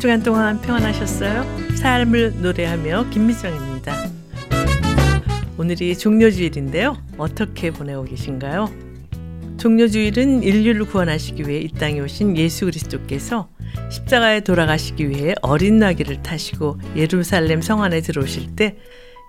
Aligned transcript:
한 0.00 0.02
주간 0.02 0.22
동안 0.22 0.60
평안하셨어요? 0.62 1.44
삶을 1.76 2.40
노래하며 2.40 3.10
김미정입니다. 3.10 3.94
오늘이 5.58 5.98
종료주일인데요. 5.98 6.96
어떻게 7.18 7.70
보내고 7.70 8.04
계신가요? 8.04 8.70
종료주일은 9.58 10.42
인류를 10.42 10.86
구원하시기 10.86 11.46
위해 11.46 11.60
이 11.60 11.68
땅에 11.68 12.00
오신 12.00 12.38
예수 12.38 12.64
그리스도께서 12.64 13.50
십자가에 13.90 14.40
돌아가시기 14.40 15.06
위해 15.06 15.34
어린 15.42 15.76
나귀를 15.76 16.22
타시고 16.22 16.78
예루살렘 16.96 17.60
성 17.60 17.82
안에 17.82 18.00
들어오실 18.00 18.56
때 18.56 18.78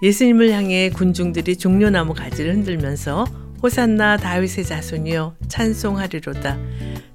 예수님을 0.01 0.51
향해 0.51 0.89
군중들이 0.89 1.57
종려나무 1.57 2.13
가지를 2.13 2.53
흔들면서 2.53 3.25
호산나 3.63 4.17
다윗의 4.17 4.65
자손이여 4.65 5.35
찬송하리로다 5.47 6.57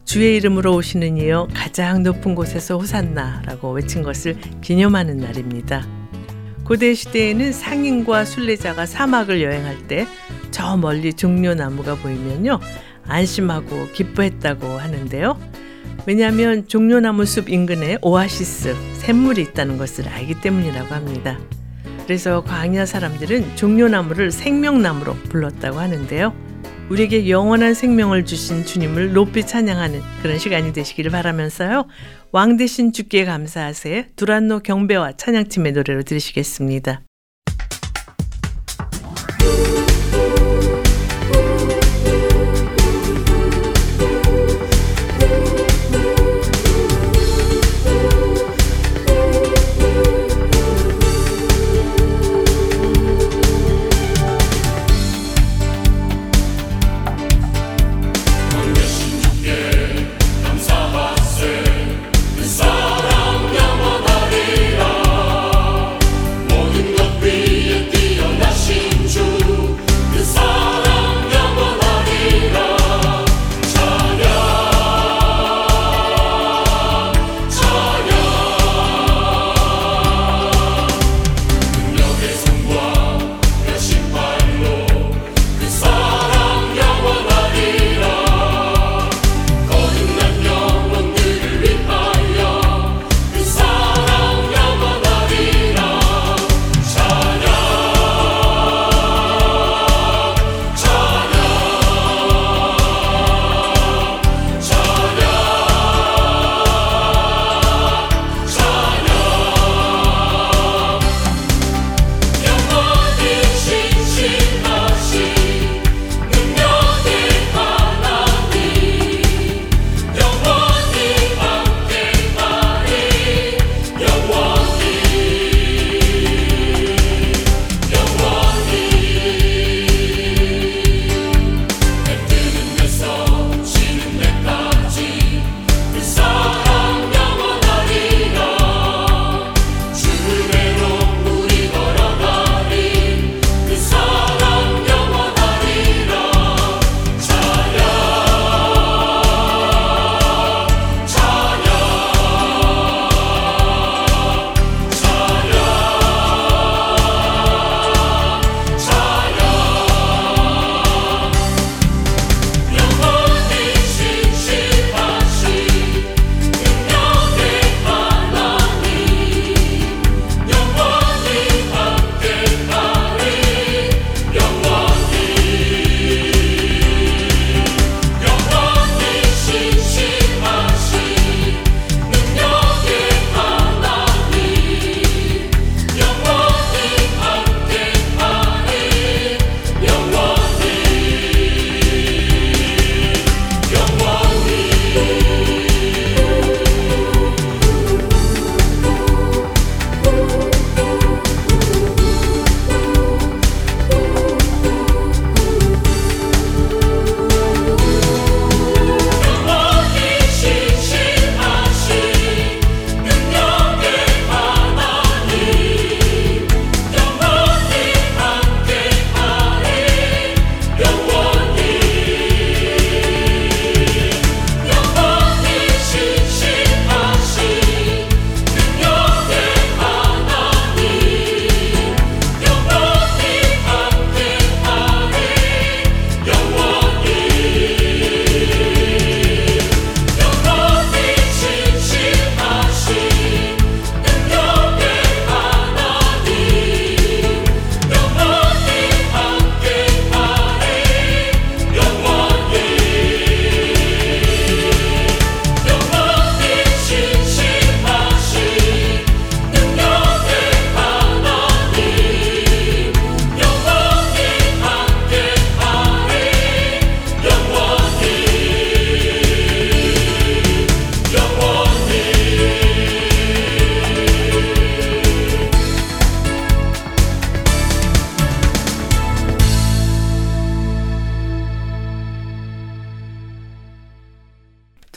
주의 0.04 0.36
이름으로 0.36 0.74
오시는 0.76 1.16
이여 1.18 1.48
가장 1.52 2.02
높은 2.02 2.34
곳에서 2.34 2.78
호산나라고 2.78 3.72
외친 3.72 4.02
것을 4.02 4.36
기념하는 4.60 5.16
날입니다. 5.16 5.86
고대 6.64 6.94
시대에는 6.94 7.52
상인과 7.52 8.24
순례자가 8.24 8.86
사막을 8.86 9.42
여행할 9.42 9.88
때 9.88 10.06
저 10.56 10.74
멀리 10.74 11.12
종려나무가 11.12 11.96
보이면요 11.96 12.60
안심하고 13.06 13.88
기뻐했다고 13.92 14.66
하는데요. 14.66 15.38
왜냐하면 16.06 16.66
종려나무 16.66 17.26
숲 17.26 17.50
인근에 17.50 17.98
오아시스 18.00 18.74
샘물이 18.94 19.42
있다는 19.42 19.76
것을 19.76 20.08
알기 20.08 20.40
때문이라고 20.40 20.94
합니다. 20.94 21.38
그래서 22.06 22.42
광야 22.44 22.86
사람들은 22.86 23.56
종려나무를 23.56 24.30
생명나무로 24.30 25.14
불렀다고 25.28 25.78
하는데요. 25.78 26.32
우리에게 26.88 27.28
영원한 27.28 27.74
생명을 27.74 28.24
주신 28.24 28.64
주님을 28.64 29.12
높이 29.12 29.44
찬양하는 29.44 30.00
그런 30.22 30.38
시간이 30.38 30.72
되시기를 30.72 31.10
바라면서요. 31.10 31.88
왕 32.30 32.56
대신 32.56 32.92
주께 32.92 33.24
감사하세 33.24 34.10
두란노 34.14 34.60
경배와 34.60 35.16
찬양팀의 35.16 35.72
노래로 35.72 36.04
들으시겠습니다. 36.04 37.05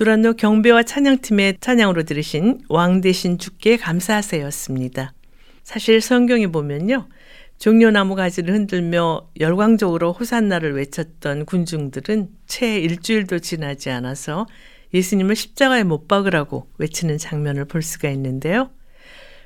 두란노 0.10 0.34
경배와 0.34 0.82
찬양팀의 0.82 1.58
찬양으로 1.62 2.02
들으신 2.02 2.62
왕 2.68 3.00
대신 3.00 3.38
주께 3.38 3.78
감사하세였습니다. 3.78 5.14
사실 5.62 6.02
성경에 6.02 6.48
보면요. 6.48 7.08
종려나무 7.60 8.16
가지를 8.16 8.56
흔들며 8.56 9.30
열광적으로 9.40 10.14
호산나를 10.14 10.74
외쳤던 10.74 11.46
군중들은 11.46 12.30
채 12.48 12.80
일주일도 12.80 13.38
지나지 13.38 13.92
않아서 13.92 14.48
예수님을 14.96 15.36
십자가에 15.36 15.84
못 15.84 16.08
박으라고 16.08 16.68
외치는 16.80 17.20
장면을 17.20 17.66
볼 17.66 17.84
수가 17.84 18.10
있는데요. 18.10 18.72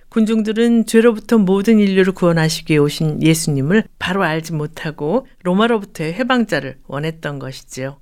군중들은 0.08 0.86
죄로부터 0.86 1.40
모든 1.40 1.80
인류를 1.80 2.14
구원하시기 2.14 2.78
오신 2.78 3.22
예수님을 3.22 3.84
바로 4.00 4.24
알지 4.24 4.54
못하고 4.54 5.28
로마로부터의 5.44 6.14
해방자를 6.14 6.78
원했던 6.88 7.40
것이지요. 7.40 7.98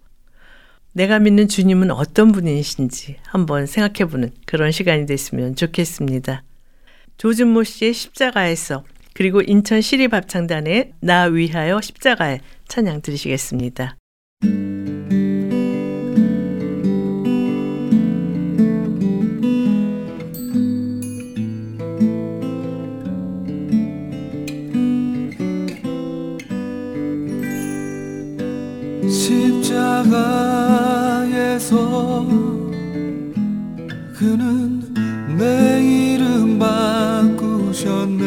내가 0.93 1.19
믿는 1.19 1.47
주님은 1.47 1.91
어떤 1.91 2.31
분이신지 2.31 3.17
한번 3.23 3.65
생각해보는 3.65 4.31
그런 4.45 4.71
시간이 4.71 5.05
됐으면 5.05 5.55
좋겠습니다. 5.55 6.43
조준모 7.17 7.63
씨의 7.63 7.93
십자가에서 7.93 8.83
그리고 9.13 9.41
인천 9.41 9.81
시립합창단의 9.81 10.93
나 11.01 11.23
위하여 11.23 11.79
십자가에 11.81 12.39
찬양 12.67 13.01
들으시겠습니다. 13.01 13.97
십자가에서 31.71 32.27
그는 34.17 34.83
내 35.37 35.81
이름 35.81 36.59
바꾸셨네. 36.59 38.21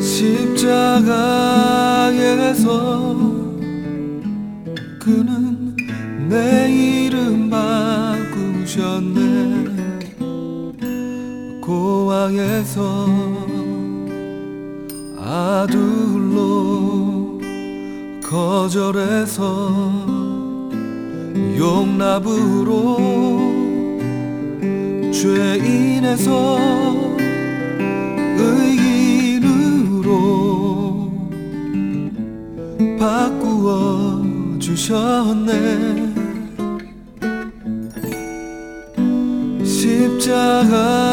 십자가에서 0.00 1.04
그는 4.98 5.76
내 6.28 6.68
이름 6.72 7.48
바꾸셨네. 7.48 8.74
고아에서 11.60 13.08
아들로 15.16 16.13
거절해서 18.34 19.42
용납으로 21.56 22.96
죄인에서 25.12 26.58
의인으로 28.36 30.10
바꾸어 32.98 34.20
주셨네. 34.58 36.12
십자가에서 39.64 41.04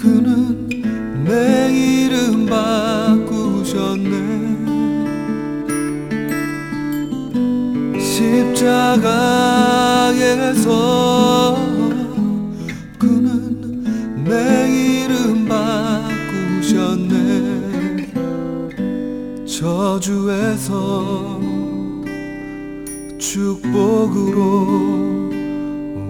그는 0.00 0.68
내 1.24 1.70
이름 1.72 2.46
바 2.46 3.11
꾸셨네. 3.72 4.12
십자가에서 8.52 9.16
그는 12.98 13.82
내 14.24 14.68
이름 14.68 15.48
바꾸셨네. 15.48 17.12
저주에서 19.46 21.40
축복으로 23.18 24.42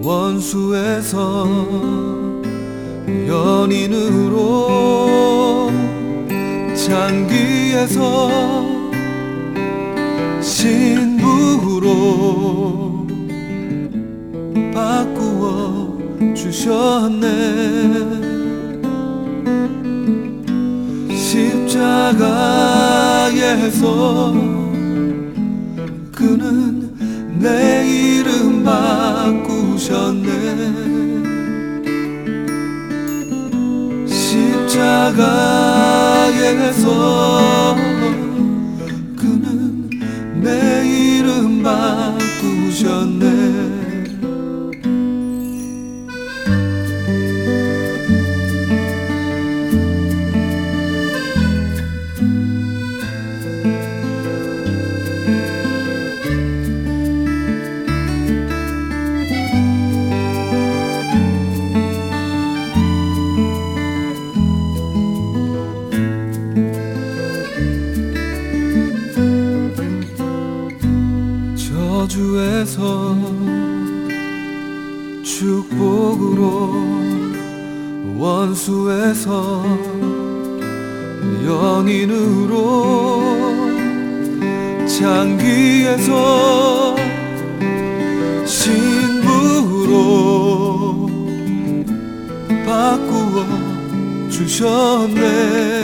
원수에서 0.03 1.47
연인으로 3.25 4.83
장기에서 6.83 8.29
신부로 10.41 11.87
바꾸어 14.73 15.97
주셨네. 16.35 17.23
십자가에서 21.73 22.33
그는 26.11 26.91
내 27.39 27.87
이름 27.87 28.63
바꾸셨네 28.65 30.23
십자가에서 34.73 35.25
그는 39.15 39.89
내 40.41 40.83
이름 40.87 41.61
바꾸셨네 41.61 43.12
원수에서 79.03 79.63
연인으로 81.45 83.21
장기에서 84.87 86.15
신부로 88.45 89.89
바꾸어 92.65 93.45
주셨네. 94.29 95.83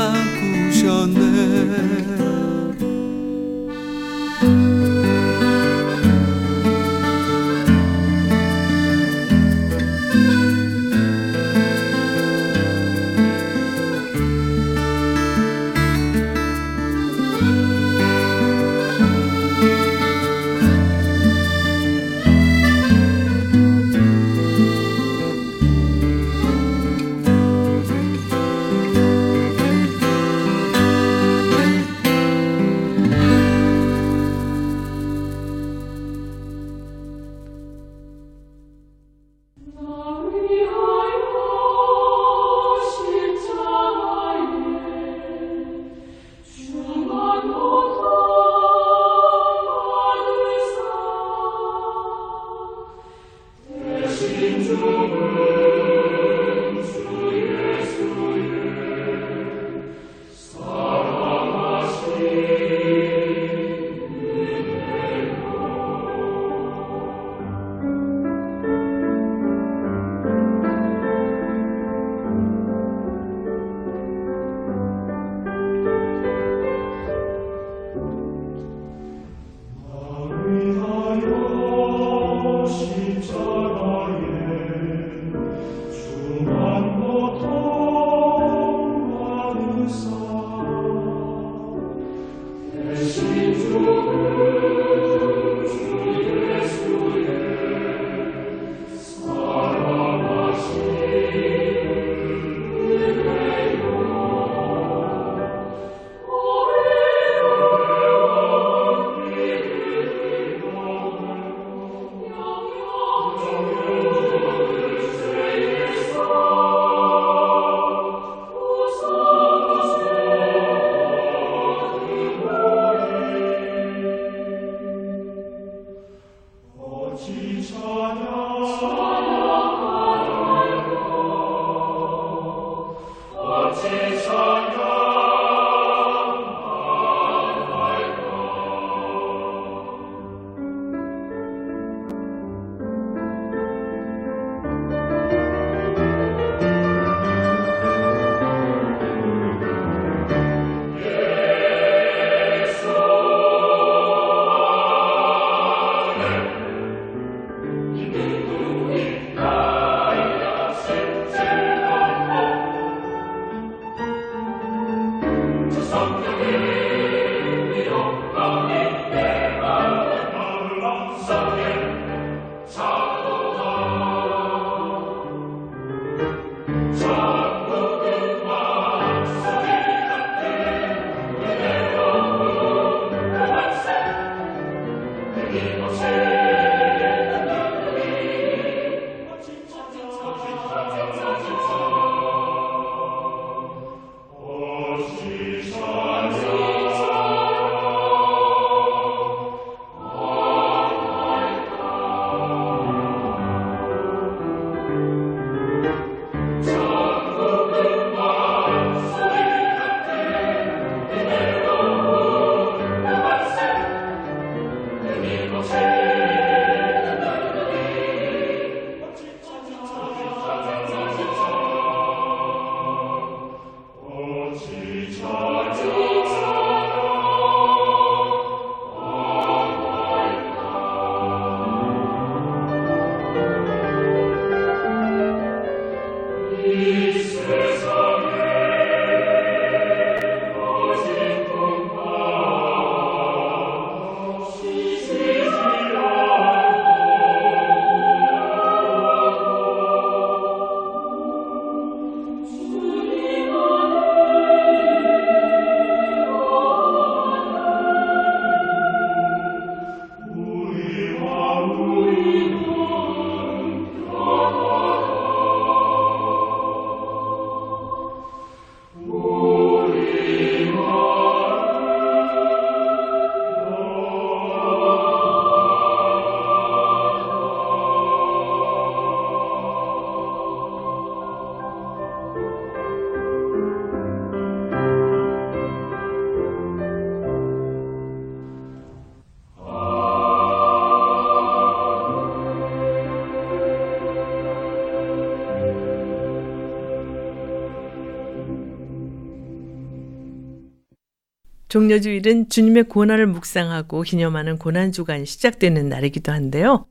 종려주일은 301.76 302.48
주님의 302.48 302.86
고난을 302.86 303.28
묵상하고 303.28 304.04
기념하는 304.04 304.58
고난주간이 304.58 305.26
시작되는 305.26 305.90
날이기도 305.90 306.32
한데요. 306.32 306.86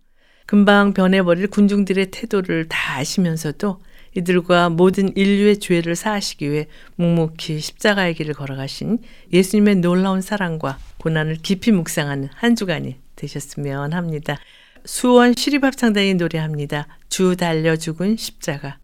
금방 0.44 0.92
변해버릴 0.92 1.46
군중들의 1.46 2.10
태도를 2.10 2.68
다 2.68 2.98
아시면서도 2.98 3.80
이들과 4.14 4.68
모든 4.68 5.16
인류의 5.16 5.58
죄를 5.60 5.96
사하시기 5.96 6.50
위해 6.50 6.66
묵묵히 6.96 7.60
십자가의 7.60 8.12
길을 8.12 8.34
걸어가신 8.34 8.98
예수님의 9.32 9.76
놀라운 9.76 10.20
사랑과 10.20 10.76
고난을 10.98 11.36
깊이 11.36 11.72
묵상하는 11.72 12.28
한 12.34 12.54
주간이 12.54 12.96
되셨으면 13.16 13.94
합니다. 13.94 14.36
수원 14.84 15.34
시립합창단이 15.34 16.12
노래합니다. 16.12 16.88
주 17.08 17.36
달려 17.36 17.76
죽은 17.76 18.18
십자가. 18.18 18.83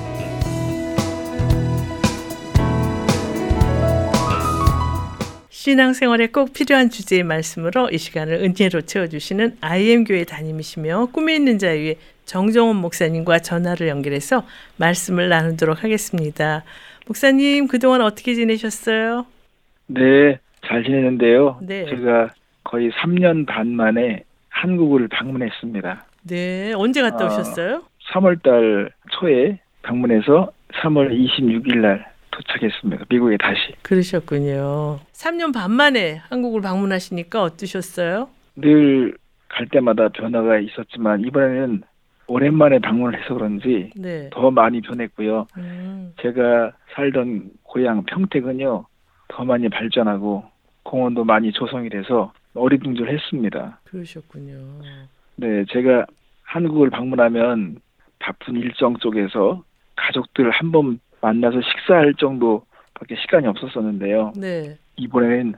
신앙생활에 5.61 6.25
꼭 6.25 6.53
필요한 6.53 6.89
주제의 6.89 7.21
말씀으로 7.21 7.91
이 7.91 7.99
시간을 7.99 8.33
은혜로 8.33 8.81
채워주시는 8.81 9.57
IM교회 9.61 10.23
담임이시며 10.23 11.09
꿈에 11.13 11.35
있는 11.35 11.59
자유의 11.59 11.97
정정원 12.25 12.77
목사님과 12.77 13.37
전화를 13.37 13.87
연결해서 13.87 14.43
말씀을 14.77 15.29
나누도록 15.29 15.83
하겠습니다. 15.83 16.63
목사님 17.05 17.67
그동안 17.67 18.01
어떻게 18.01 18.33
지내셨어요? 18.33 19.27
네, 19.85 20.39
잘 20.65 20.83
지내는데요. 20.83 21.59
네. 21.61 21.85
제가 21.85 22.31
거의 22.63 22.89
3년 22.93 23.45
반 23.45 23.67
만에 23.67 24.23
한국을 24.49 25.09
방문했습니다. 25.09 26.05
네, 26.23 26.73
언제 26.73 27.03
갔다 27.03 27.25
아. 27.25 27.27
오셨어요? 27.27 27.83
3월 28.11 28.41
달 28.41 28.89
초에 29.11 29.59
방문해서 29.83 30.51
3월 30.81 31.11
26일 31.11 31.81
날 31.81 32.10
도착했습니다. 32.31 33.05
미국에 33.09 33.37
다시. 33.37 33.73
그러셨군요. 33.83 34.99
3년 35.13 35.53
반 35.53 35.71
만에 35.71 36.15
한국을 36.29 36.61
방문하시니까 36.61 37.41
어떠셨어요? 37.43 38.29
늘 38.55 39.15
갈 39.53 39.67
때마다 39.67 40.07
변화가 40.07 40.59
있었지만 40.59 41.25
이번에는 41.25 41.81
오랜만에 42.27 42.79
방문을 42.79 43.21
해서 43.21 43.33
그런지 43.33 43.89
네. 43.97 44.29
더 44.31 44.49
많이 44.49 44.79
변했고요. 44.79 45.45
음, 45.57 46.13
제가 46.21 46.71
살던 46.93 47.49
고향 47.63 48.05
평택은요. 48.05 48.85
더 49.27 49.43
많이 49.43 49.67
발전하고 49.67 50.45
공원도 50.83 51.25
많이 51.25 51.51
조성이 51.51 51.89
돼서 51.89 52.31
어리둥절했습니다. 52.53 53.81
그러셨군요. 53.83 54.55
네, 55.35 55.65
제가 55.69 56.05
한국을 56.43 56.89
방문하면 56.89 57.75
바쁜 58.19 58.55
일정 58.55 58.95
쪽에서 58.99 59.63
가족들 59.97 60.49
한 60.51 60.71
번 60.71 60.99
만나서 61.21 61.61
식사할 61.61 62.13
정도밖에 62.15 63.15
시간이 63.21 63.47
없었었는데요. 63.47 64.33
네. 64.35 64.77
이번에는 64.97 65.53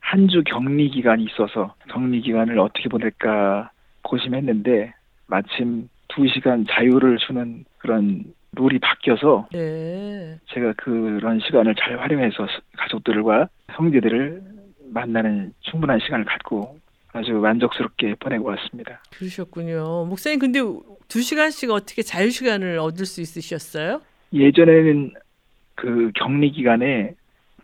한 0.00 0.28
주 0.28 0.42
격리 0.44 0.90
기간이 0.90 1.24
있어서 1.24 1.74
격리 1.90 2.20
기간을 2.22 2.58
어떻게 2.58 2.88
보낼까 2.88 3.70
고심했는데 4.02 4.94
마침 5.26 5.88
두 6.08 6.26
시간 6.28 6.64
자유를 6.70 7.18
주는 7.18 7.64
그런 7.78 8.24
룰이 8.52 8.78
바뀌어서 8.78 9.48
네. 9.52 10.38
제가 10.54 10.72
그런 10.78 11.40
시간을 11.40 11.74
잘 11.74 12.00
활용해서 12.00 12.46
스- 12.46 12.60
가족들과 12.78 13.48
형제들을 13.70 14.42
만나는 14.90 15.52
충분한 15.60 16.00
시간을 16.00 16.24
갖고 16.24 16.78
아주 17.12 17.32
만족스럽게 17.32 18.14
보내고 18.14 18.48
왔습니다. 18.48 19.02
그러셨군요. 19.14 20.06
목사님 20.06 20.38
근데 20.38 20.60
두 21.08 21.20
시간씩 21.20 21.70
어떻게 21.70 22.00
자유 22.02 22.30
시간을 22.30 22.78
얻을 22.78 23.04
수 23.04 23.20
있으셨어요? 23.20 24.00
예전에는 24.32 25.12
그 25.74 26.10
격리 26.14 26.50
기간에 26.52 27.14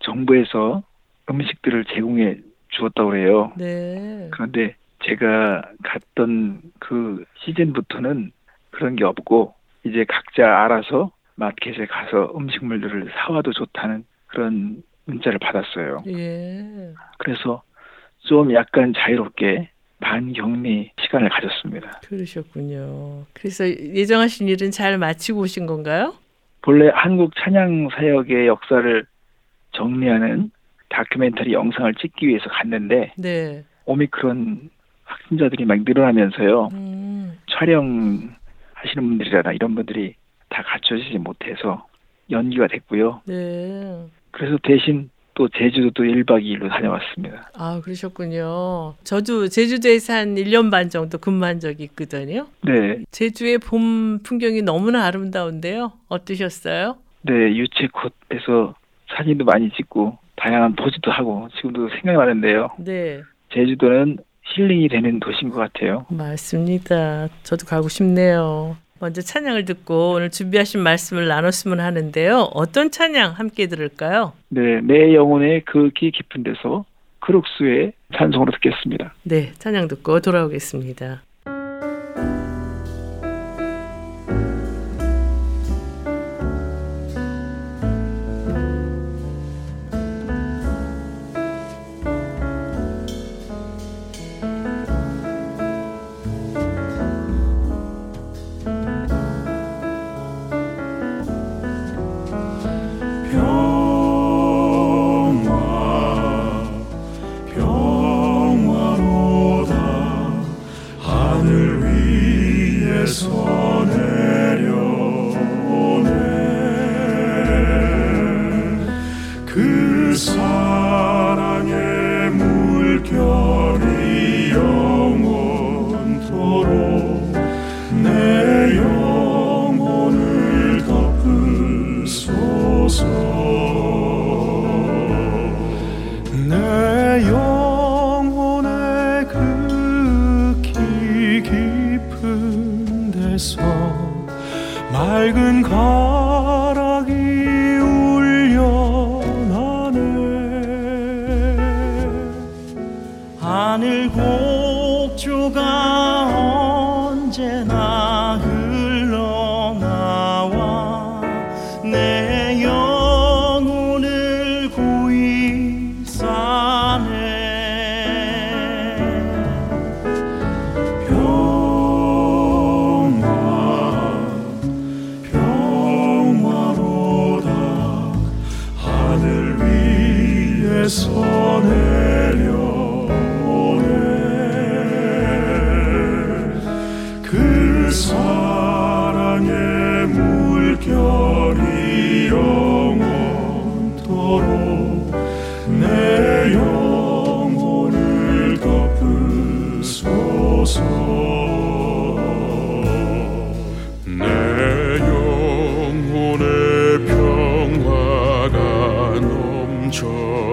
정부에서 0.01 0.83
음식들을 1.29 1.85
제공해 1.87 2.37
주었다고 2.69 3.11
그래요. 3.11 3.53
네. 3.57 4.29
그런데 4.33 4.77
제가 5.05 5.63
갔던 5.83 6.63
그 6.79 7.25
시즌부터는 7.45 8.33
그런 8.71 8.97
게 8.97 9.05
없고 9.05 9.55
이제 9.85 10.05
각자 10.09 10.65
알아서 10.65 11.11
마켓에 11.37 11.87
가서 11.87 12.33
음식물들을 12.37 13.13
사와도 13.15 13.53
좋다는 13.53 14.05
그런 14.27 14.83
문자를 15.05 15.39
받았어요. 15.39 16.05
예. 16.09 16.93
그래서 17.19 17.63
좀 18.21 18.53
약간 18.55 18.93
자유롭게 18.97 19.69
반격리 20.01 20.93
시간을 21.01 21.29
가졌습니다. 21.29 22.01
그러셨군요. 22.07 23.25
그래서 23.33 23.69
예정하신 23.69 24.49
일은 24.49 24.71
잘 24.71 24.99
마치고 24.99 25.41
오신 25.41 25.67
건가요? 25.67 26.15
본래 26.65 26.91
한국 26.95 27.35
찬양 27.37 27.91
사역의 27.91 28.47
역사를 28.47 29.05
정리하는 29.73 30.51
다큐멘터리 30.89 31.53
영상을 31.53 31.93
찍기 31.97 32.27
위해서 32.27 32.49
갔는데 32.49 33.13
네. 33.19 33.63
오미크론 33.85 34.71
확진자들이 35.05 35.67
막 35.67 35.81
늘어나면서요. 35.85 36.71
음, 36.73 37.39
촬영하시는 37.51 38.39
분들이나 38.97 39.53
이런 39.53 39.75
분들이 39.75 40.15
다 40.49 40.63
갖춰지지 40.63 41.19
못해서 41.19 41.87
연기가 42.31 42.67
됐고요. 42.67 43.21
네. 43.27 44.07
그래서 44.31 44.57
대신 44.63 45.11
또 45.35 45.49
제주도도 45.49 46.05
1박 46.05 46.43
2일로 46.45 46.69
다녀왔습니다. 46.69 47.51
아, 47.55 47.81
그러셨군요. 47.83 48.95
저도 49.05 49.49
제주도에서 49.49 50.15
한 50.15 50.35
1년 50.37 50.71
반 50.71 50.89
정도 50.89 51.19
근무한 51.19 51.61
적이 51.61 51.85
있거든요. 51.85 52.47
네, 52.63 53.05
제주의 53.11 53.59
봄 53.59 54.21
풍경이 54.23 54.63
너무나 54.63 55.05
아름다운데요. 55.07 55.93
어떠셨어요? 56.09 56.97
네 57.23 57.33
유채꽃에서 57.57 58.75
사진도 59.17 59.45
많이 59.45 59.71
찍고 59.71 60.19
다양한 60.37 60.77
포즈도 60.77 61.11
하고 61.11 61.49
지금도 61.57 61.89
생각이 61.89 62.17
나는데요. 62.17 62.71
네. 62.79 63.23
제주도는 63.53 64.19
힐링이 64.43 64.89
되는 64.89 65.21
도시인 65.21 65.51
것 65.51 65.59
같아요. 65.59 66.07
맞습니다. 66.11 67.29
저도 67.45 67.67
가고 67.67 67.89
싶네요. 67.89 68.77
먼저 69.01 69.21
찬양을 69.21 69.65
듣고 69.65 70.13
오늘 70.13 70.31
준비하신 70.31 70.81
말씀을 70.81 71.27
나눴으면 71.27 71.81
하는데요. 71.81 72.51
어떤 72.55 72.91
찬양 72.91 73.33
함께 73.33 73.67
들을까요? 73.67 74.33
네, 74.49 74.81
내 74.83 75.15
영혼의 75.15 75.63
그 75.65 75.91
기 75.95 76.11
깊은 76.13 76.45
데서 76.45 76.85
크룩스의 77.21 77.93
찬송으로 78.17 78.53
듣겠습니다. 78.53 79.15
네, 79.25 79.53
찬양 79.59 79.89
듣고 79.89 80.21
돌아오겠습니다. 80.21 81.23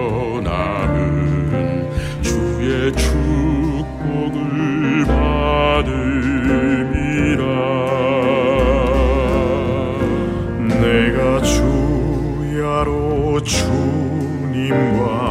넘쳐나는 0.02 1.90
주의 2.22 2.92
축복을 2.92 4.40
받음이라. 5.06 5.92
내가 10.80 11.40
주야로 11.42 12.90
주님과 13.42 15.21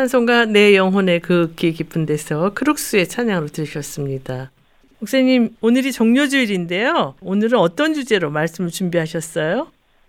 찬송가 0.00 0.46
내 0.46 0.74
영혼의 0.76 1.20
극히 1.20 1.72
깊은 1.72 2.06
데서 2.06 2.54
크룩스의 2.54 3.06
찬양으로 3.06 3.48
들으셨습니다. 3.48 4.50
목사님, 4.98 5.50
오늘이 5.60 5.92
종료주일인데요. 5.92 7.16
오늘은 7.20 7.58
어떤 7.58 7.92
주제로 7.92 8.30
말씀을 8.30 8.70
준비하셨어요? 8.70 9.66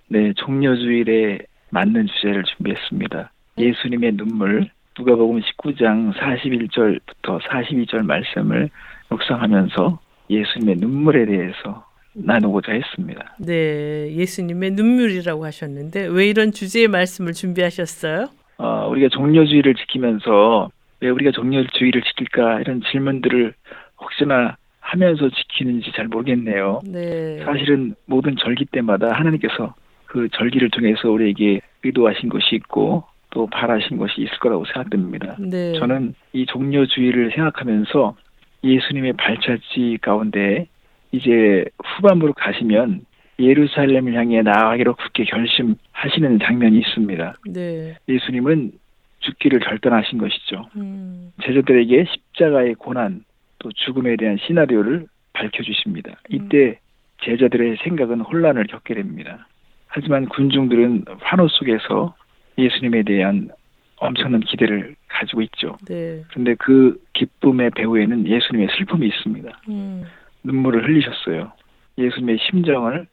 네, 0.07 0.31
종려주일에 0.37 1.39
맞는 1.71 2.07
주제를 2.07 2.45
준비했습니다. 2.55 3.33
예수님의 3.57 4.13
눈물, 4.13 4.69
누가복음 4.97 5.41
19장 5.41 6.13
41절부터 6.13 7.41
42절 7.41 8.05
말씀을 8.05 8.69
묵상하면서 9.09 9.99
예수님의 10.29 10.75
눈물에 10.77 11.25
대해서 11.25 11.85
나누고자 12.13 12.71
했습니다. 12.71 13.35
네, 13.39 14.15
예수님의 14.15 14.71
눈물이라고 14.71 15.43
하셨는데 15.43 16.05
왜 16.05 16.29
이런 16.29 16.53
주제의 16.53 16.87
말씀을 16.87 17.33
준비하셨어요? 17.33 18.29
어, 18.57 18.87
우리가 18.89 19.09
종려주의를 19.09 19.75
지키면서 19.75 20.69
왜 20.99 21.09
우리가 21.09 21.31
종려주의를 21.31 22.01
지킬까 22.03 22.61
이런 22.61 22.81
질문들을 22.91 23.53
혹시나 23.99 24.57
하면서 24.79 25.29
지키는지 25.29 25.91
잘 25.93 26.07
모르겠네요. 26.07 26.81
네. 26.85 27.39
사실은 27.43 27.95
모든 28.05 28.35
절기 28.35 28.65
때마다 28.65 29.11
하나님께서 29.13 29.73
그 30.05 30.27
절기를 30.29 30.69
통해서 30.69 31.09
우리에게 31.09 31.61
의도하신 31.83 32.29
것이 32.29 32.55
있고 32.55 33.03
또 33.29 33.47
바라신 33.47 33.97
것이 33.97 34.21
있을 34.21 34.37
거라고 34.39 34.65
생각됩니다. 34.65 35.37
네. 35.39 35.73
저는 35.73 36.13
이 36.33 36.45
종려주의를 36.45 37.31
생각하면서 37.33 38.15
예수님의 38.63 39.13
발자취 39.13 39.97
가운데 40.01 40.67
이제 41.11 41.65
후반부로 41.83 42.33
가시면 42.33 43.01
예루살렘을 43.39 44.13
향해 44.13 44.41
나아가기로 44.41 44.95
굳게 44.95 45.25
결심하시는 45.25 46.39
장면이 46.43 46.79
있습니다. 46.79 47.35
네. 47.47 47.95
예수님은 48.07 48.71
죽기를 49.19 49.59
결단하신 49.59 50.17
것이죠. 50.17 50.67
음, 50.75 51.31
제자들에게 51.43 52.05
십자가의 52.05 52.75
고난 52.75 53.23
또 53.59 53.71
죽음에 53.71 54.15
대한 54.15 54.37
시나리오를 54.37 55.05
밝혀주십니다. 55.33 56.19
이때 56.29 56.79
제자들의 57.23 57.77
생각은 57.83 58.21
혼란을 58.21 58.65
겪게 58.67 58.95
됩니다. 58.95 59.47
하지만 59.87 60.27
군중들은 60.27 61.05
환호 61.19 61.47
속에서 61.47 62.15
예수님에 62.57 63.03
대한 63.03 63.49
엄청난 63.97 64.41
기대를 64.41 64.95
가지고 65.07 65.41
있죠. 65.43 65.77
네. 65.87 66.23
그런데 66.29 66.55
그 66.55 66.99
기쁨의 67.13 67.71
배후에는 67.71 68.27
예수님의 68.27 68.69
슬픔이 68.77 69.07
있습니다. 69.07 69.61
음, 69.69 70.03
눈물을 70.43 70.83
흘리셨어요. 70.87 71.51
예수님의 71.97 72.39
심정을 72.49 73.05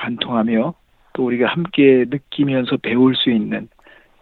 관통하며 0.00 0.74
또 1.12 1.26
우리가 1.26 1.46
함께 1.46 2.04
느끼면서 2.08 2.76
배울 2.78 3.14
수 3.14 3.30
있는 3.30 3.68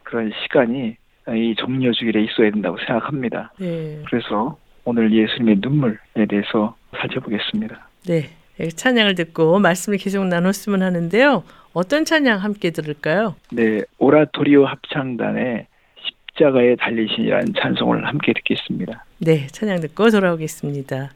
그런 0.03 0.33
시간이 0.43 0.97
이 1.29 1.55
정려주일에 1.59 2.23
있어야 2.25 2.51
된다고 2.51 2.79
생각합니다. 2.79 3.53
네. 3.59 4.03
그래서 4.09 4.57
오늘 4.85 5.13
예수님의 5.13 5.59
눈물에 5.61 6.27
대해서 6.29 6.75
살펴보겠습니다. 6.97 7.89
네. 8.07 8.31
찬양을 8.75 9.15
듣고 9.15 9.59
말씀을 9.61 9.99
계속 9.99 10.25
나눴으면 10.27 10.83
하는데요. 10.83 11.45
어떤 11.75 12.05
찬양 12.05 12.39
함께 12.43 12.71
들을까요? 12.71 13.37
네, 13.53 13.83
오라토리오 13.99 14.65
합창단의 14.67 15.67
십자가에 16.29 16.75
달리신이라는 16.77 17.53
찬송을 17.61 18.07
함께 18.07 18.33
듣겠습니다. 18.33 19.05
네, 19.19 19.47
찬양 19.49 19.81
듣고 19.81 20.11
돌아오겠습니다. 20.11 21.11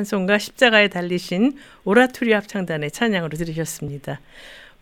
찬송가 0.00 0.38
십자가에 0.38 0.88
달리신 0.88 1.52
오라토리 1.84 2.32
합창단의 2.32 2.90
찬양으로 2.90 3.36
들으셨습니다. 3.36 4.20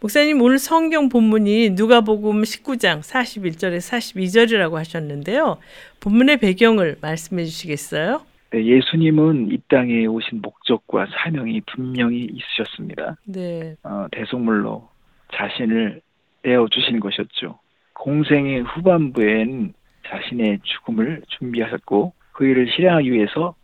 목사님 0.00 0.40
오늘 0.40 0.58
성경 0.58 1.08
본문이 1.08 1.70
누가복음 1.70 2.42
19장 2.42 3.00
41절에 3.00 3.78
42절이라고 3.78 4.74
하셨는데요. 4.74 5.58
본문의 5.98 6.36
배경을 6.38 6.98
말씀해 7.00 7.44
주시겠어요? 7.46 8.22
네, 8.50 8.64
예수님은 8.64 9.50
이 9.50 9.58
땅에 9.68 10.06
오신 10.06 10.40
목적과 10.40 11.06
사명이 11.10 11.62
분명히 11.62 12.28
있으셨습니다. 12.32 13.16
네. 13.24 13.74
어, 13.82 14.06
대속물로 14.12 14.88
자신을 15.34 16.00
내어 16.44 16.68
주신 16.70 17.00
것이었죠. 17.00 17.58
공생의 17.94 18.60
후반부엔 18.60 19.74
자신의 20.06 20.60
죽음을 20.62 21.22
준비하셨고 21.26 22.12
그 22.32 22.46
일을 22.46 22.70
실행하기 22.70 23.12
위해서 23.12 23.56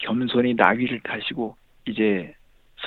겸손히 0.00 0.54
나귀를 0.54 1.00
타시고 1.00 1.56
이제 1.86 2.34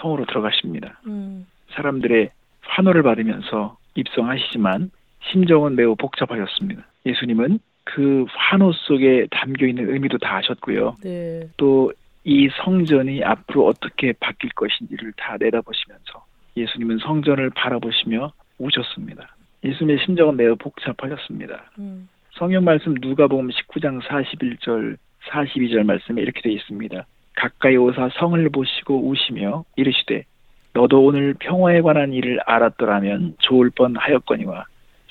성으로 0.02 0.26
들어가십니다. 0.26 1.00
음. 1.08 1.48
사람들의 1.72 2.30
환호를 2.62 3.04
받으면서 3.04 3.78
입성하시지만 3.96 4.92
심정은 5.32 5.76
매우 5.76 5.96
복잡하셨습니다. 5.96 6.86
예수님은 7.06 7.60
그 7.86 8.26
환호 8.30 8.72
속에 8.72 9.28
담겨 9.30 9.68
있는 9.68 9.92
의미도 9.92 10.18
다 10.20 10.38
아셨고요. 10.38 10.96
네. 11.04 11.48
또이 11.58 12.50
성전이 12.64 13.24
앞으로 13.24 13.68
어떻게 13.68 14.14
바뀔 14.14 14.52
것인지를 14.52 15.14
다 15.18 15.38
내다보시면서 15.40 16.26
예수님은 16.56 17.00
성전을 17.00 17.50
바라보시며 17.52 18.32
우셨습니다. 18.58 19.36
예수님의 19.64 20.04
심정은 20.06 20.38
매우 20.38 20.56
복잡하셨습니다. 20.56 21.72
음. 21.80 22.08
성경 22.32 22.64
말씀 22.64 22.96
누가복음 23.00 23.50
19장 23.50 24.02
41절 24.02 24.98
42절 25.30 25.84
말씀에 25.84 26.22
이렇게 26.22 26.42
되어 26.42 26.52
있습니다. 26.54 27.06
가까이 27.36 27.76
오사 27.78 28.10
성을 28.20 28.50
보시고 28.50 29.08
우시며 29.10 29.66
이르시되 29.76 30.26
너도 30.74 31.04
오늘 31.06 31.34
평화에 31.40 31.82
관한 31.82 32.14
일을 32.14 32.40
알았더라면 32.46 33.36
좋을 33.40 33.70
뻔 33.76 33.96
하였거니와 33.96 34.66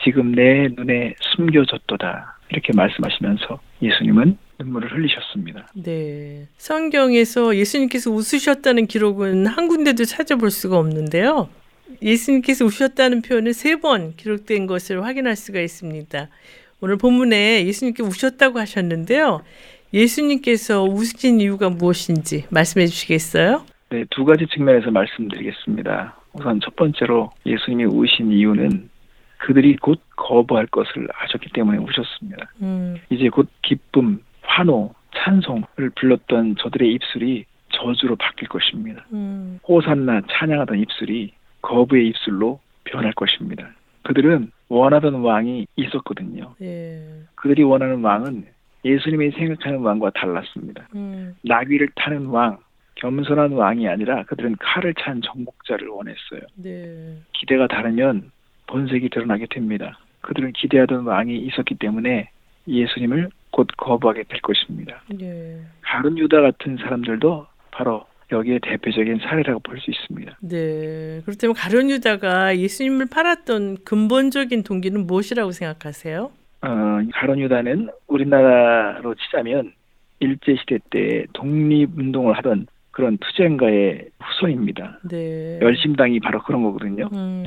지금 0.05 0.33
내 0.33 0.69
눈에 0.69 1.15
숨겨졌도다. 1.21 2.39
이렇게 2.51 2.73
말씀하시면서 2.75 3.61
예수님은 3.81 4.37
눈물을 4.59 4.93
흘리셨습니다. 4.93 5.69
네. 5.75 6.47
성경에서 6.59 7.57
예수님께서 7.57 8.11
웃으셨다는 8.11 8.87
기록은 8.87 9.47
한 9.47 9.69
군데도 9.69 10.05
찾아볼 10.05 10.51
수가 10.51 10.79
없는데요. 10.79 11.49
예수님께서 12.03 12.65
우셨다는 12.65 13.23
표현은 13.23 13.53
세 13.53 13.77
번 13.77 14.15
기록된 14.17 14.67
것을 14.67 15.05
확인할 15.05 15.37
수가 15.37 15.61
있습니다. 15.61 16.29
오늘 16.81 16.97
본문에 16.97 17.65
예수님께 17.67 18.03
우셨다고 18.03 18.59
하셨는데요. 18.59 19.43
예수님께서 19.93 20.85
우신 20.85 21.41
이유가 21.41 21.69
무엇인지 21.69 22.47
말씀해 22.51 22.87
주시겠어요? 22.87 23.65
네, 23.91 24.05
두 24.11 24.25
가지 24.25 24.47
측면에서 24.47 24.91
말씀드리겠습니다. 24.91 26.17
우선 26.33 26.61
첫 26.61 26.75
번째로 26.77 27.31
예수님이 27.45 27.85
우신 27.85 28.33
이유는 28.33 28.89
그들이 29.39 29.77
곧 29.77 30.01
거부할 30.17 30.67
것을 30.67 31.09
아셨기 31.15 31.51
때문에 31.53 31.79
우셨습니다. 31.79 32.51
음, 32.63 32.97
이제 33.11 33.29
곧 33.29 33.49
기쁨, 33.63 34.23
환호, 34.41 34.95
찬송을 35.15 35.91
불렀던 35.97 36.57
저들의 36.59 36.93
입술이 36.93 37.45
저주로 37.71 38.17
바뀔 38.17 38.49
것입니다. 38.49 39.05
음, 39.13 39.59
호산나 39.69 40.23
찬양하던 40.31 40.79
입술이 40.79 41.33
거부의 41.61 42.09
입술로 42.09 42.61
변할 42.85 43.13
것입니다. 43.13 43.71
그들은 44.03 44.51
원하던 44.69 45.15
왕이 45.17 45.67
있었거든요. 45.77 46.55
예, 46.63 47.03
그들이 47.35 47.63
원하는 47.63 48.03
왕은 48.03 48.47
예수님이 48.85 49.31
생각하는 49.33 49.79
왕과 49.81 50.11
달랐습니다. 50.11 50.89
음, 50.95 51.35
나귀를 51.43 51.91
타는 51.95 52.27
왕, 52.27 52.59
겸손한 52.97 53.53
왕이 53.53 53.89
아니라 53.89 54.25
그들은 54.25 54.57
칼을 54.61 54.95
찬 55.01 55.21
정복자를 55.23 55.89
원했어요. 55.89 56.41
네, 56.57 57.17
기대가 57.33 57.67
다르면 57.67 58.31
본색이 58.67 59.09
드러나게 59.11 59.47
됩니다. 59.51 59.99
그들은 60.21 60.53
기대하던 60.53 61.05
왕이 61.07 61.37
있었기 61.47 61.77
때문에 61.77 62.31
예수님을 62.69 63.31
곧 63.51 63.67
거부하게 63.77 64.25
될 64.25 64.41
것입니다. 64.41 65.03
예, 65.21 65.61
가룟 65.83 66.17
유다 66.19 66.41
같은 66.41 66.77
사람들도 66.79 67.47
바로 67.71 68.07
여기에 68.31 68.61
대표적인 68.63 69.19
사례라고 69.19 69.61
볼 69.61 69.79
수 69.79 69.91
있습니다. 69.91 70.39
네. 70.41 71.21
그렇다면 71.25 71.55
가룟 71.55 71.91
유다가 71.91 72.57
예수님을 72.57 73.07
팔았던 73.11 73.85
근본적인 73.85 74.63
동기는 74.63 75.07
무엇이라고 75.07 75.51
생각하세요? 75.53 76.31
어, 76.63 76.69
가룟 77.13 77.41
유다는 77.41 77.89
우리나라로 78.07 79.15
치자면 79.17 79.73
일제 80.21 80.55
시대 80.57 80.79
때 80.91 81.27
독립운동을 81.33 82.37
하던 82.39 82.67
그런 82.93 83.19
투쟁가의 83.19 84.11
후손입니다. 84.21 85.01
네. 85.11 85.59
열심당이 85.61 86.21
바로 86.21 86.41
그런 86.43 86.63
거거든요. 86.63 87.09
음, 87.13 87.45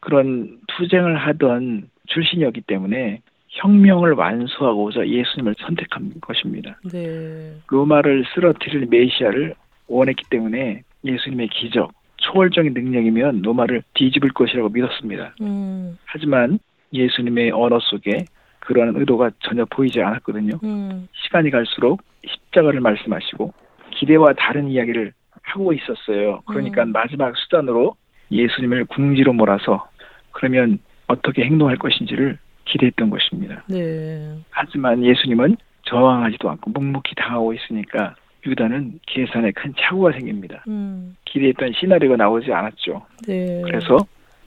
그런 0.00 0.58
투쟁을 0.66 1.16
하던 1.16 1.88
출신이었기 2.06 2.62
때문에 2.62 3.20
혁명을 3.48 4.12
완수하고자 4.12 5.06
예수님을 5.06 5.54
선택한 5.60 6.14
것입니다. 6.20 6.80
네. 6.90 7.54
로마를 7.68 8.24
쓰러뜨릴 8.34 8.86
메시아를 8.90 9.54
원했기 9.86 10.24
때문에 10.30 10.82
예수님의 11.04 11.48
기적, 11.48 11.92
초월적인 12.16 12.74
능력이면 12.74 13.42
로마를 13.42 13.82
뒤집을 13.94 14.30
것이라고 14.30 14.70
믿었습니다. 14.70 15.34
음, 15.40 15.96
하지만 16.04 16.58
예수님의 16.92 17.52
언어 17.52 17.78
속에 17.78 18.24
그러한 18.60 18.96
의도가 18.96 19.30
전혀 19.40 19.64
보이지 19.64 20.00
않았거든요. 20.00 20.58
음, 20.62 21.08
시간이 21.12 21.50
갈수록 21.50 22.02
십자가를 22.26 22.80
말씀하시고 22.80 23.52
기대와 23.92 24.34
다른 24.34 24.68
이야기를 24.68 25.12
하고 25.42 25.72
있었어요. 25.72 26.42
그러니까 26.46 26.82
음. 26.82 26.92
마지막 26.92 27.36
수단으로 27.36 27.96
예수님을 28.30 28.84
궁지로 28.86 29.32
몰아서 29.32 29.88
그러면 30.32 30.78
어떻게 31.06 31.44
행동할 31.44 31.76
것인지를 31.78 32.38
기대했던 32.66 33.08
것입니다. 33.10 33.62
네. 33.66 34.36
하지만 34.50 35.02
예수님은 35.02 35.56
저항하지도 35.84 36.50
않고 36.50 36.70
묵묵히 36.70 37.14
당하고 37.16 37.54
있으니까 37.54 38.14
유다는 38.46 39.00
계산에 39.06 39.52
큰 39.52 39.74
착오가 39.78 40.12
생깁니다. 40.12 40.62
음, 40.68 41.16
기대했던 41.24 41.72
시나리오가 41.72 42.16
나오지 42.16 42.52
않았죠. 42.52 43.06
네. 43.26 43.62
그래서 43.64 43.98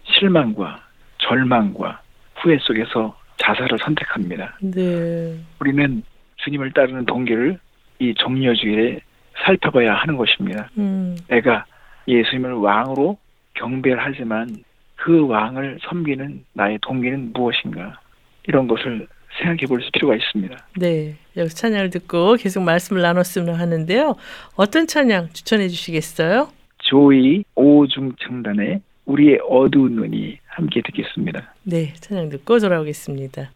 실망과 0.04 0.80
절망과 1.18 2.02
후회 2.36 2.58
속에서 2.60 3.16
자살을 3.42 3.78
선택합니다. 3.80 4.58
네. 4.62 5.38
우리는 5.60 6.04
주님을 6.38 6.72
따르는 6.72 7.06
동기를 7.06 7.60
이 8.00 8.14
정려주일에 8.18 9.00
살펴봐야 9.46 9.94
하는 9.94 10.18
것입니다. 10.18 10.70
음, 10.78 11.18
내가 11.28 11.66
예수님을 12.08 12.54
왕으로 12.54 13.18
경배를 13.56 14.00
하지만 14.02 14.64
그 14.96 15.28
왕을 15.28 15.80
섬기는 15.88 16.46
나의 16.54 16.80
동기는 16.82 17.32
무엇인가? 17.34 18.00
이런 18.48 18.68
것을 18.68 19.08
생각해 19.40 19.66
볼 19.68 19.82
필요가 19.94 20.16
있습니다. 20.16 20.58
네. 20.78 21.16
여기서 21.38 21.56
찬양을 21.56 21.90
듣고 21.90 22.36
계속 22.36 22.64
말씀을 22.64 23.02
나눴으면 23.02 23.56
하는데요. 23.56 24.16
어떤 24.56 24.88
찬양 24.88 25.30
추천해 25.34 25.68
주시겠어요? 25.70 26.50
조이 26.80 27.44
오중창단의 27.56 28.82
우리의 29.12 29.40
어두운 29.48 29.96
눈이 29.96 30.40
함께 30.46 30.82
듣겠습니다. 30.86 31.54
네. 31.64 31.94
찬양 31.96 32.30
듣고 32.30 32.60
돌아오겠습니다. 32.60 33.52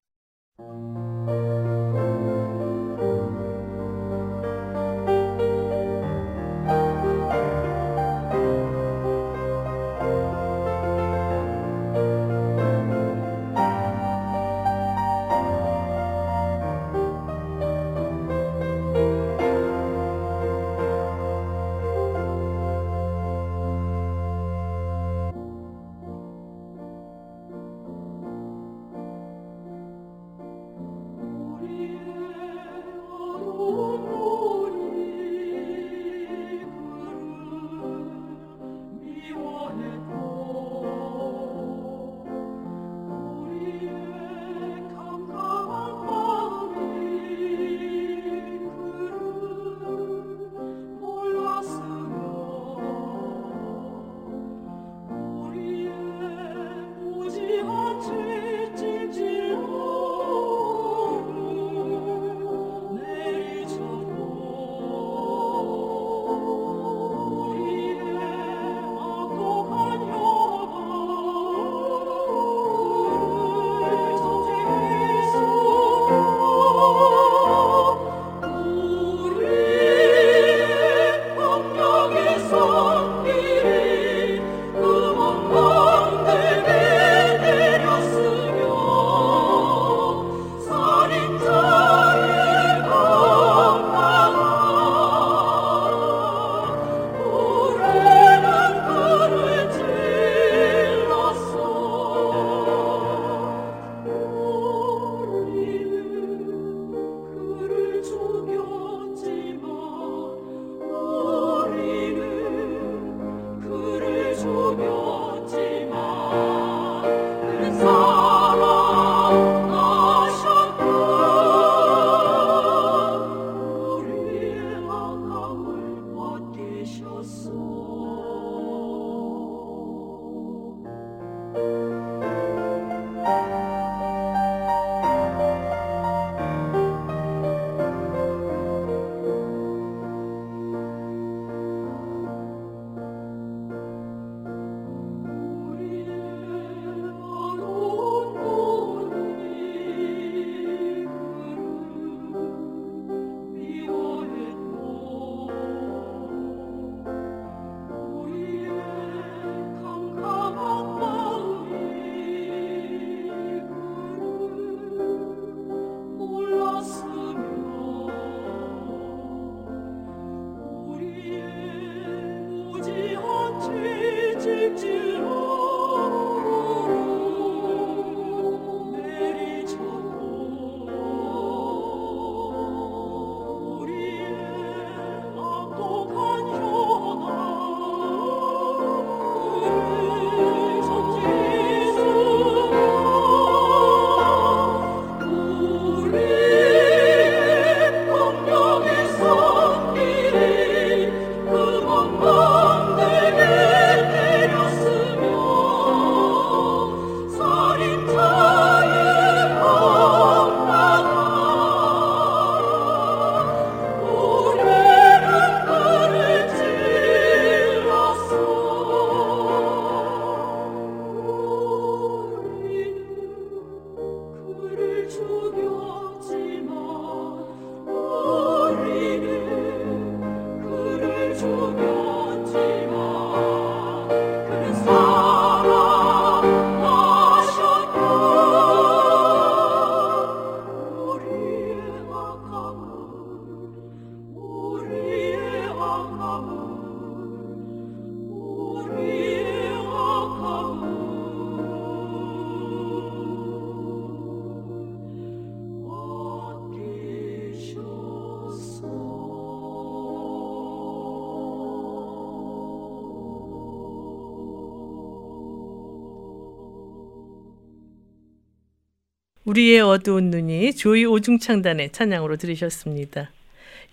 우리의 269.56 269.80
어두운 269.80 270.32
눈이 270.32 270.74
조이 270.74 271.06
오중창단의 271.06 271.92
찬양으로 271.94 272.36
들으셨습니다. 272.36 273.32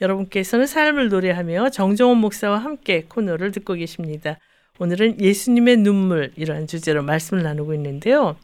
여러분께서는 0.01 0.67
삶을 0.67 1.09
노래하며 1.09 1.71
정정원 1.71 2.19
목사와 2.19 2.59
함께 2.59 3.05
코너를 3.09 3.53
듣고 3.53 3.75
계십니다. 3.75 4.39
오늘은 4.81 5.21
예수님의 5.21 5.77
눈물이라는 5.79 6.67
주제로 6.67 7.05
말씀을 7.05 7.45
나누고 7.45 7.75
있는데요. 7.75 8.37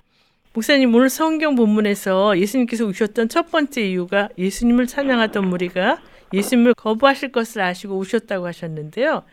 목사님 0.55 0.95
오늘 0.95 1.09
성경 1.09 1.57
본문에서 1.57 2.39
예수님께서 2.39 2.85
우셨던 2.87 3.29
첫 3.29 3.51
번째 3.51 3.89
이유가 3.89 4.29
예수님을 4.39 4.87
찬양하던 4.87 5.49
무리가 5.49 6.01
예수님을 6.33 6.75
거부하실 6.75 7.33
것을 7.33 7.63
아시고 7.63 7.99
우셨다고 7.99 8.47
하셨는데요. 8.47 9.25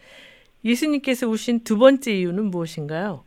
예수님께서 0.63 1.27
우신 1.27 1.63
두 1.63 1.77
번째 1.77 2.13
이유는 2.13 2.45
무엇인가요? 2.45 3.23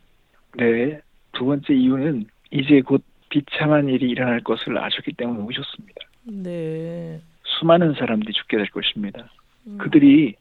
네, 0.57 1.01
두 1.33 1.45
번째 1.45 1.73
이유는 1.73 2.27
이제 2.51 2.81
곧 2.81 3.03
비참한 3.29 3.89
일이 3.89 4.09
일어날 4.11 4.41
것을 4.41 4.79
아셨기 4.79 5.13
때문에 5.13 5.41
오셨습니다. 5.41 6.01
네. 6.25 7.21
수많은 7.45 7.95
사람들이 7.95 8.33
죽게 8.33 8.57
될 8.57 8.67
것입니다. 8.71 9.29
음, 9.67 9.79
그들이 9.79 10.35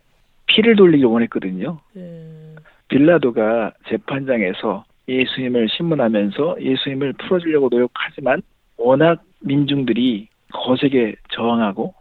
피를 0.48 0.76
돌리길 0.76 1.06
원했거든요. 1.06 1.80
네. 1.94 2.56
빌라도가 2.88 3.74
재판장에서 3.90 4.86
예수님을 5.08 5.70
신문하면서 5.70 6.58
예수님을 6.62 7.14
풀어주려고 7.14 7.70
노력하지만 7.70 8.42
워낙 8.78 9.24
민중들이 9.40 10.28
거세게 10.54 11.16
저항하고 11.30 11.94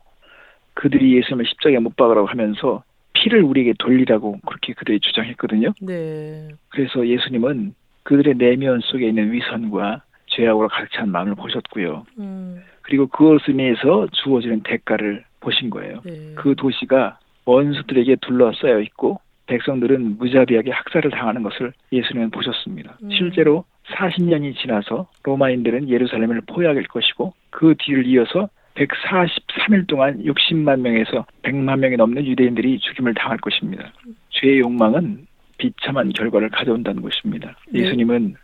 그들이 0.75 1.17
예수님을 1.17 1.47
십자가에 1.47 1.79
못 1.79 1.97
박으라고 1.97 2.27
하면서 2.27 2.83
피를 3.13 3.43
우리에게 3.43 3.75
돌리라고 3.79 4.39
그렇게 4.47 4.75
그들이 4.75 5.01
주장했거든요. 5.01 5.73
네. 5.81 6.49
그래서 6.69 7.07
예수님은 7.07 7.75
그들의 8.03 8.35
내면 8.37 8.81
속에 8.81 9.09
있는 9.09 9.33
위선과 9.33 10.03
죄악으로 10.37 10.69
가득 10.69 10.91
찬 10.93 11.11
마음을 11.11 11.35
보셨고요. 11.35 12.05
음, 12.19 12.63
그리고 12.83 13.07
그것을 13.07 13.55
인해서 13.55 14.07
주어지는 14.13 14.63
대가를 14.63 15.25
보신 15.41 15.71
거예요. 15.71 16.01
네. 16.05 16.35
그 16.35 16.55
도시가 16.57 17.19
원수들에게 17.45 18.17
둘러싸여 18.17 18.81
있고 18.81 19.21
백성들은 19.47 20.19
무자비하게 20.19 20.73
학살을 20.73 21.11
당하는 21.11 21.43
것을 21.43 21.73
예수님은 21.93 22.31
보셨습니다. 22.31 22.99
음. 23.03 23.11
실제로 23.11 23.65
40년이 23.95 24.57
지나서 24.59 25.07
로마인들은 25.23 25.89
예루살렘을 25.89 26.43
포위할 26.47 26.83
것이고 26.85 27.33
그 27.51 27.75
뒤를 27.79 28.07
이어서 28.07 28.49
143일 28.75 29.87
동안 29.87 30.23
60만 30.23 30.81
명에서 30.81 31.25
100만 31.43 31.79
명이 31.79 31.97
넘는 31.97 32.27
유대인들이 32.27 32.79
죽임을 32.81 33.15
당할 33.15 33.39
것입니다. 33.39 33.91
죄의 34.31 34.61
욕망은 34.61 35.27
비참한 35.59 36.13
결과를 36.13 36.51
가져온다는 36.51 37.01
것입니다. 37.01 37.57
네. 37.71 37.81
예수님은 37.81 38.35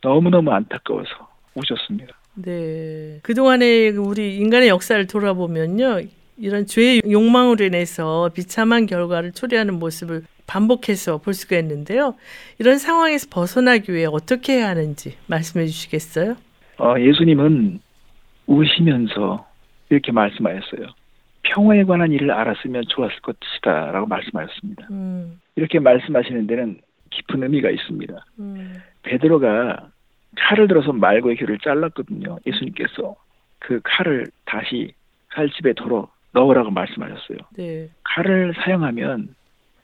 너무너무 0.00 0.50
안타까워서 0.52 1.31
오셨습니다. 1.54 2.14
네. 2.34 3.18
그동안의 3.22 3.90
우리 3.90 4.36
인간의 4.36 4.68
역사를 4.68 5.04
돌아보면요. 5.06 6.00
이런 6.38 6.66
죄의 6.66 7.02
욕망으로 7.10 7.64
인해서 7.64 8.30
비참한 8.34 8.86
결과를 8.86 9.32
초래하는 9.32 9.78
모습을 9.78 10.22
반복해서 10.46 11.18
볼 11.18 11.34
수가 11.34 11.56
있는데요. 11.58 12.14
이런 12.58 12.78
상황에서 12.78 13.28
벗어나기 13.30 13.92
위해 13.92 14.06
어떻게 14.10 14.54
해야 14.54 14.68
하는지 14.68 15.16
말씀해 15.26 15.66
주시겠어요? 15.66 16.36
어, 16.78 16.94
예수님은 16.98 17.80
우시면서 18.46 19.46
이렇게 19.90 20.10
말씀하였어요. 20.10 20.86
평화에 21.42 21.84
관한 21.84 22.12
일을 22.12 22.30
알았으면 22.30 22.84
좋았을 22.88 23.16
것이다 23.20 23.92
라고 23.92 24.06
말씀하셨습니다. 24.06 24.88
음, 24.90 25.40
이렇게 25.56 25.78
말씀하시는 25.78 26.46
데는 26.46 26.80
깊은 27.10 27.42
의미가 27.42 27.70
있습니다. 27.70 28.24
음, 28.38 28.74
베드로가 29.02 29.90
칼을 30.36 30.68
들어서 30.68 30.92
말고의 30.92 31.36
귀를 31.36 31.58
잘랐거든요. 31.58 32.38
예수님께서 32.46 33.16
그 33.58 33.80
칼을 33.84 34.26
다시 34.44 34.94
칼집에 35.28 35.74
덜어 35.74 36.08
넣으라고 36.32 36.70
말씀하셨어요. 36.70 37.38
네. 37.56 37.88
칼을 38.04 38.54
사용하면 38.56 39.34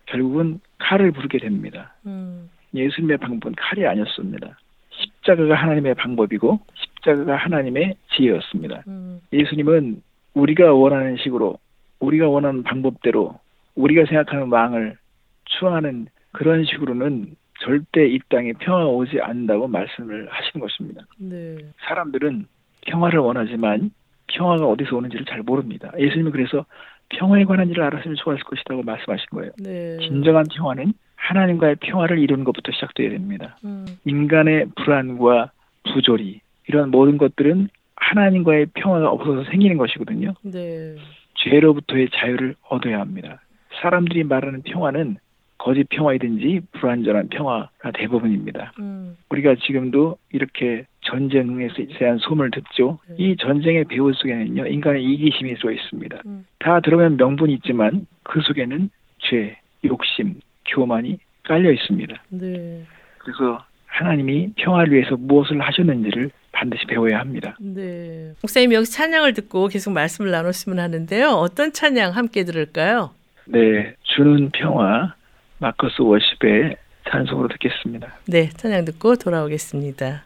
결국은 0.06 0.60
칼을 0.78 1.12
부르게 1.12 1.38
됩니다. 1.38 1.94
음, 2.06 2.48
예수님의 2.74 3.18
방법은 3.18 3.54
칼이 3.56 3.86
아니었습니다. 3.86 4.58
십자가가 4.90 5.54
하나님의 5.54 5.94
방법이고 5.94 6.60
십자가가 6.74 7.36
하나님의 7.36 7.94
지혜였습니다. 8.14 8.84
음, 8.88 9.20
예수님은 9.32 10.02
우리가 10.34 10.72
원하는 10.72 11.16
식으로 11.18 11.58
우리가 12.00 12.28
원하는 12.28 12.62
방법대로 12.62 13.38
우리가 13.74 14.06
생각하는 14.06 14.48
왕을 14.48 14.96
추앙하는 15.44 16.06
그런 16.32 16.64
식으로는 16.64 17.36
절대 17.58 18.06
이 18.06 18.18
땅에 18.28 18.52
평화가 18.52 18.86
오지 18.86 19.20
않는다고 19.20 19.68
말씀을 19.68 20.28
하시는 20.30 20.60
것입니다. 20.60 21.02
네. 21.18 21.58
사람들은 21.86 22.46
평화를 22.86 23.18
원하지만 23.18 23.90
평화가 24.28 24.66
어디서 24.66 24.96
오는지를 24.96 25.26
잘 25.26 25.42
모릅니다. 25.42 25.92
예수님은 25.98 26.32
그래서 26.32 26.64
평화에 27.10 27.44
관한 27.44 27.68
일을 27.70 27.82
알았으면 27.82 28.16
좋았을 28.16 28.42
것이라고 28.44 28.82
말씀하신 28.82 29.26
거예요. 29.30 29.52
네. 29.58 29.98
진정한 29.98 30.44
평화는 30.54 30.92
하나님과의 31.16 31.76
평화를 31.76 32.18
이루는 32.18 32.44
것부터 32.44 32.70
시작돼야 32.72 33.10
됩니다. 33.10 33.56
음, 33.64 33.86
인간의 34.04 34.66
불안과 34.76 35.50
부조리 35.92 36.40
이런 36.68 36.90
모든 36.90 37.18
것들은 37.18 37.68
하나님과의 37.96 38.66
평화가 38.74 39.10
없어서 39.10 39.44
생기는 39.50 39.76
것이거든요. 39.78 40.34
네. 40.42 40.94
죄로부터의 41.34 42.10
자유를 42.12 42.54
얻어야 42.68 43.00
합니다. 43.00 43.40
사람들이 43.80 44.24
말하는 44.24 44.62
평화는 44.62 45.16
거짓 45.58 45.88
평화이든지 45.88 46.60
불완전한 46.72 47.28
평화가 47.28 47.90
대부분입니다. 47.94 48.72
음, 48.78 49.16
우리가 49.28 49.56
지금도 49.56 50.16
이렇게 50.32 50.86
전쟁에 51.02 51.68
대한 51.98 52.18
소문을 52.18 52.50
듣죠. 52.52 52.98
네. 53.08 53.16
이 53.18 53.36
전쟁의 53.36 53.84
배후 53.84 54.12
속에는요, 54.12 54.66
인간의 54.66 55.04
이기심이 55.04 55.54
들어 55.56 55.72
있습니다. 55.72 56.22
음. 56.26 56.46
다 56.60 56.80
들어가면 56.80 57.16
명분이 57.16 57.54
있지만 57.54 58.06
그 58.22 58.40
속에는 58.40 58.90
죄, 59.18 59.58
욕심, 59.84 60.40
교만이 60.66 61.18
깔려 61.42 61.72
있습니다. 61.72 62.22
네. 62.30 62.84
그래서 63.18 63.64
하나님이 63.86 64.52
평화를 64.56 64.92
위해서 64.92 65.16
무엇을 65.16 65.60
하셨는지를 65.60 66.30
반드시 66.52 66.86
배워야 66.86 67.18
합니다. 67.18 67.56
네. 67.60 68.32
목사님 68.42 68.72
여기 68.74 68.86
찬양을 68.86 69.32
듣고 69.32 69.68
계속 69.68 69.92
말씀을 69.92 70.30
나눴으면 70.30 70.78
하는데요. 70.78 71.30
어떤 71.30 71.72
찬양 71.72 72.12
함께 72.12 72.44
들을까요? 72.44 73.10
네, 73.46 73.94
주는 74.02 74.50
평화 74.50 75.14
마커스 75.58 76.02
워십의 76.02 76.76
찬송으로 77.10 77.48
듣겠습니다. 77.48 78.14
네, 78.26 78.48
찬양 78.50 78.84
듣고 78.84 79.16
돌아오겠습니다. 79.16 80.24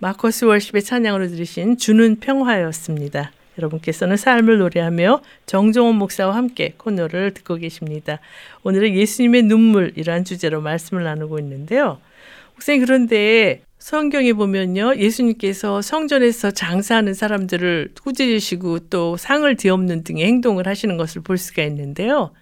마커스 0.00 0.46
월십의 0.46 0.82
찬양으로 0.82 1.28
들으신 1.28 1.76
주는 1.76 2.16
평화였습니다. 2.16 3.32
여러분께서는 3.58 4.16
삶을 4.16 4.58
노래하며 4.58 5.20
정종원 5.44 5.96
목사와 5.96 6.34
함께 6.34 6.72
코너를 6.78 7.34
듣고 7.34 7.56
계십니다. 7.56 8.18
오늘은 8.62 8.94
예수님의 8.94 9.42
눈물이란 9.42 10.24
주제로 10.24 10.62
말씀을 10.62 11.04
나누고 11.04 11.38
있는데요. 11.40 11.98
목사님 12.54 12.86
그런데 12.86 13.60
성경에 13.78 14.32
보면요. 14.32 14.96
예수님께서 14.96 15.82
성전에서 15.82 16.50
장사하는 16.50 17.12
사람들을 17.12 17.92
꾸짖으시고 18.02 18.88
또 18.88 19.18
상을 19.18 19.54
뒤엎는 19.54 20.04
등의 20.04 20.24
행동을 20.24 20.66
하시는 20.66 20.96
것을 20.96 21.20
볼 21.20 21.36
수가 21.36 21.62
있는데요. 21.64 22.32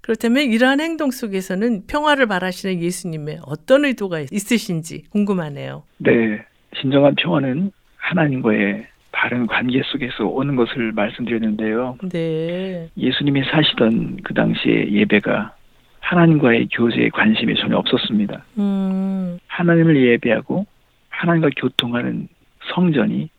그렇다면 0.00 0.44
이러한 0.44 0.80
행동 0.80 1.10
속에서는 1.10 1.86
평화를 1.86 2.26
바라시는 2.26 2.80
예수님의 2.80 3.40
어떤 3.42 3.84
의도가 3.84 4.24
있으신지 4.30 5.04
궁금하네요. 5.10 5.84
네, 5.98 6.44
진정한 6.80 7.14
평화는 7.14 7.70
하나님과의 7.96 8.86
바른 9.12 9.46
관계 9.46 9.80
속에서 9.84 10.26
오는 10.26 10.56
것을 10.56 10.92
말씀드렸는데요. 10.92 11.98
네. 12.10 12.88
예수님이 12.96 13.44
사시던 13.44 14.18
그 14.24 14.34
당시의 14.34 14.92
예배가 14.92 15.54
하나님과의 16.00 16.68
교제에 16.72 17.08
관심이 17.10 17.54
전혀 17.54 17.76
없었습니다. 17.78 18.44
음, 18.58 19.38
하나님을 19.46 19.96
예배하고 19.96 20.66
하나님과 21.08 21.50
교통하는 21.56 22.28
성전이 22.74 23.30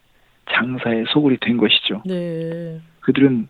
장사의 0.51 1.05
소굴이 1.09 1.37
된 1.41 1.57
것이죠. 1.57 2.01
네. 2.05 2.79
그들은 3.01 3.47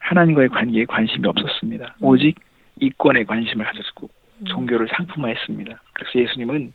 하나님과의 0.00 0.48
관계에 0.48 0.84
관심이 0.84 1.26
없었습니다. 1.26 1.96
오직 2.00 2.36
이권에 2.80 3.24
관심을 3.24 3.64
가졌고 3.64 4.08
종교를 4.46 4.88
상품화했습니다. 4.96 5.80
그래서 5.92 6.18
예수님은 6.18 6.72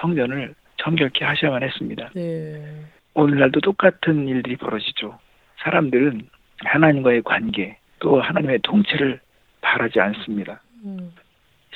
성전을 0.00 0.54
정결케 0.78 1.24
하셔야만 1.24 1.62
했습니다. 1.62 2.10
네. 2.14 2.84
오늘날도 3.14 3.60
똑같은 3.60 4.28
일들이 4.28 4.56
벌어지죠. 4.56 5.18
사람들은 5.62 6.28
하나님과의 6.58 7.22
관계 7.22 7.78
또 7.98 8.20
하나님의 8.20 8.60
통치를 8.62 9.20
바라지 9.60 10.00
않습니다. 10.00 10.60
음, 10.84 11.12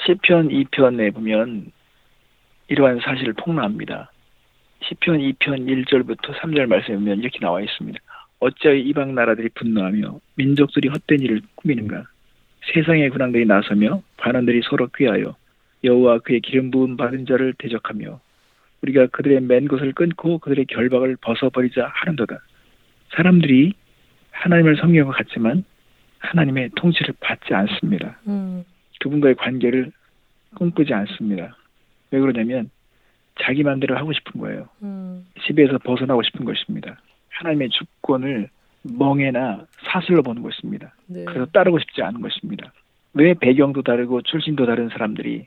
시편 0.04 0.48
2편에 0.48 1.14
보면 1.14 1.72
이러한 2.68 3.00
사실을 3.00 3.32
폭로합니다. 3.34 4.10
시편 4.82 5.18
2편 5.18 5.86
1절부터 5.86 6.34
3절 6.40 6.66
말씀에 6.66 6.96
보면 6.96 7.18
이렇게 7.20 7.38
나와 7.40 7.60
있습니다. 7.60 7.98
어찌하여 8.40 8.78
이방 8.78 9.14
나라들이 9.14 9.48
분노하며 9.54 10.20
민족들이 10.36 10.88
헛된 10.88 11.20
일을 11.20 11.42
꾸미는가? 11.56 12.04
세상의 12.72 13.10
군왕들이 13.10 13.46
나서며 13.46 14.02
반원들이 14.16 14.62
서로 14.64 14.88
꾀하여 14.88 15.36
여호와 15.84 16.18
그의 16.18 16.40
기름 16.40 16.70
부음 16.70 16.96
받은 16.96 17.26
자를 17.26 17.54
대적하며 17.58 18.20
우리가 18.82 19.08
그들의 19.08 19.40
맨 19.42 19.68
것을 19.68 19.92
끊고 19.92 20.38
그들의 20.38 20.66
결박을 20.66 21.16
벗어버리자 21.20 21.90
하는도다. 21.92 22.40
사람들이 23.14 23.74
하나님을 24.30 24.76
섬기는 24.76 25.06
것 25.06 25.12
같지만 25.12 25.64
하나님의 26.18 26.70
통치를 26.76 27.14
받지 27.20 27.54
않습니다. 27.54 28.18
음, 28.26 28.64
그분과의 29.00 29.34
관계를 29.36 29.90
꿈꾸지 30.54 30.92
않습니다. 30.92 31.56
왜 32.10 32.20
그러냐면 32.20 32.70
자기 33.42 33.62
마음대로 33.62 33.96
하고 33.96 34.12
싶은 34.12 34.40
거예요. 34.40 34.68
음, 34.82 35.26
시비에서 35.40 35.78
벗어나고 35.78 36.22
싶은 36.22 36.44
것입니다. 36.44 36.96
하나님의 37.30 37.70
주권을 37.70 38.48
멍해나 38.82 39.66
사슬로 39.84 40.22
보는 40.22 40.42
것입니다. 40.42 40.94
네. 41.06 41.24
그래서 41.24 41.46
따르고 41.46 41.78
싶지 41.78 42.02
않은 42.02 42.20
것입니다. 42.20 42.72
왜 43.14 43.34
배경도 43.34 43.82
다르고 43.82 44.22
출신도 44.22 44.66
다른 44.66 44.88
사람들이 44.88 45.46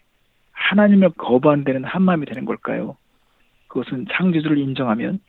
하나님을 0.51 1.11
거부한다는 1.17 1.83
한마음이 1.83 2.25
되는 2.25 2.45
걸까요? 2.45 2.97
그것은 3.73 4.05
창조주를 4.11 4.59
인정하면 4.59 5.19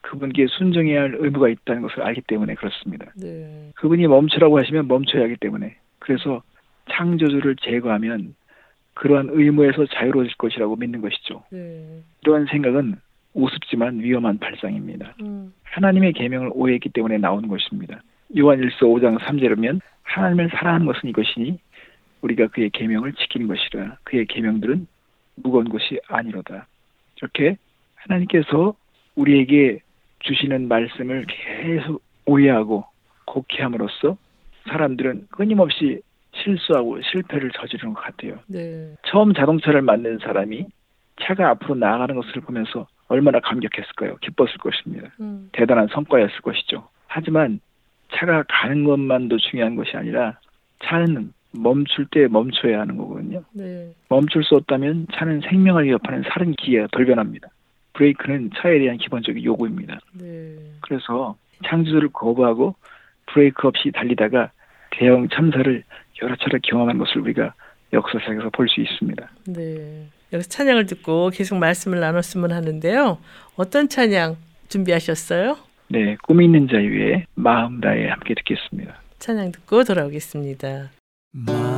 그분께 0.00 0.48
순종해야 0.48 1.02
할 1.02 1.16
의무가 1.20 1.48
있다는 1.48 1.82
것을 1.82 2.02
알기 2.02 2.22
때문에 2.22 2.54
그렇습니다. 2.56 3.12
네. 3.14 3.70
그분이 3.76 4.08
멈추라고 4.08 4.58
하시면 4.58 4.88
멈춰야 4.88 5.22
하기 5.22 5.36
때문에 5.36 5.76
그래서 6.00 6.42
창조주를 6.90 7.54
제거하면 7.62 8.34
그러한 8.94 9.28
의무에서 9.30 9.86
자유로워질 9.86 10.34
것이라고 10.36 10.74
믿는 10.74 11.00
것이죠. 11.00 11.44
네. 11.50 12.02
이러한 12.22 12.46
생각은 12.46 12.96
우습지만 13.34 14.00
위험한 14.00 14.38
발상입니다. 14.38 15.14
음, 15.20 15.54
하나님의 15.62 16.12
계명을 16.14 16.50
오해했기 16.52 16.88
때문에 16.88 17.18
나오는 17.18 17.48
것입니다. 17.48 18.02
요한 18.36 18.60
1서 18.60 18.80
5장 18.80 19.18
3절에 19.20 19.54
보면 19.54 19.80
하나님을 20.02 20.50
사랑하는 20.50 20.86
것은 20.86 21.08
이것이니 21.08 21.60
우리가 22.22 22.48
그의 22.48 22.70
계명을 22.70 23.12
지키는 23.12 23.46
것이라 23.46 23.98
그의 24.02 24.26
계명들은 24.26 24.88
무거운 25.36 25.68
것이 25.68 26.00
아니로다. 26.08 26.66
이렇게 27.16 27.56
하나님께서 28.02 28.74
우리에게 29.14 29.80
주시는 30.20 30.68
말씀을 30.68 31.26
계속 31.26 32.02
오해하고 32.26 32.84
곡해함으로써 33.26 34.16
사람들은 34.68 35.26
끊임없이 35.30 36.00
실수하고 36.34 37.00
실패를 37.02 37.50
저지르는 37.50 37.94
것 37.94 38.00
같아요. 38.02 38.38
네. 38.46 38.94
처음 39.06 39.34
자동차를 39.34 39.82
만든 39.82 40.18
사람이 40.18 40.66
차가 41.20 41.50
앞으로 41.50 41.74
나아가는 41.74 42.14
것을 42.14 42.40
보면서 42.40 42.86
얼마나 43.08 43.40
감격했을까요? 43.40 44.16
기뻤을 44.16 44.56
것입니다. 44.58 45.10
음, 45.20 45.50
대단한 45.52 45.88
성과였을 45.88 46.40
것이죠. 46.40 46.88
하지만 47.06 47.60
차가 48.14 48.44
가는 48.48 48.84
것만도 48.84 49.38
중요한 49.38 49.76
것이 49.76 49.96
아니라 49.96 50.38
차는 50.84 51.32
멈출 51.52 52.06
때 52.10 52.28
멈춰야 52.28 52.80
하는 52.80 52.96
거거든요. 52.96 53.42
네. 53.52 53.92
멈출 54.08 54.42
수 54.44 54.54
없다면 54.54 55.08
차는 55.12 55.42
생명을 55.42 55.84
위협하는 55.84 56.22
살인 56.28 56.52
기계가 56.52 56.88
돌변합니다. 56.92 57.48
브레이크는 57.94 58.50
차에 58.56 58.78
대한 58.78 58.98
기본적인 58.98 59.42
요구입니다. 59.44 60.00
네. 60.14 60.56
그래서 60.80 61.36
창조주를 61.68 62.10
거부하고 62.12 62.74
브레이크 63.26 63.66
없이 63.68 63.90
달리다가 63.92 64.50
대형 64.90 65.28
참사를 65.28 65.82
여러 66.22 66.36
차례 66.36 66.58
경험한 66.62 66.98
것을 66.98 67.18
우리가 67.22 67.54
역사상에서 67.92 68.50
볼 68.50 68.68
수 68.68 68.80
있습니다. 68.80 69.30
네. 69.48 70.06
여기서 70.32 70.48
찬양을 70.48 70.86
듣고 70.86 71.30
계속 71.30 71.58
말씀을 71.58 72.00
나눴으면 72.00 72.52
하는데요. 72.52 73.18
어떤 73.56 73.88
찬양 73.88 74.36
준비하셨어요? 74.68 75.58
네, 75.88 76.16
꿈이 76.22 76.46
있는 76.46 76.68
자유에 76.68 77.26
마음 77.34 77.80
다해 77.80 78.08
함께 78.08 78.34
듣겠습니다. 78.34 78.94
찬양 79.18 79.52
듣고 79.52 79.84
돌아오겠습니다. 79.84 80.90
마 81.32 81.71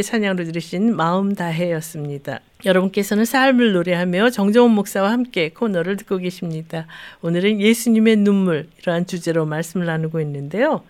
위해 0.00 0.02
찬양으로 0.02 0.44
들으신 0.44 0.96
마음 0.96 1.34
다해였습니다. 1.34 2.40
여러분께서는 2.64 3.24
삶을 3.24 3.72
노래하며 3.72 4.30
정정원 4.30 4.72
목사와 4.72 5.12
함께 5.12 5.50
코너를 5.50 5.96
듣고 5.98 6.16
계십니다. 6.16 6.86
오늘은 7.22 7.60
예수님의 7.60 8.16
눈물 8.16 8.66
이러한 8.80 9.06
주제로 9.06 9.46
말씀을 9.46 9.86
나누고 9.86 10.20
있는데요. 10.20 10.82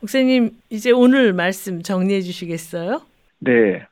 목사님 0.00 0.50
이제 0.70 0.90
오늘 0.90 1.32
말씀 1.32 1.82
정리해 1.82 2.20
주시겠어요? 2.20 3.00
네. 3.40 3.86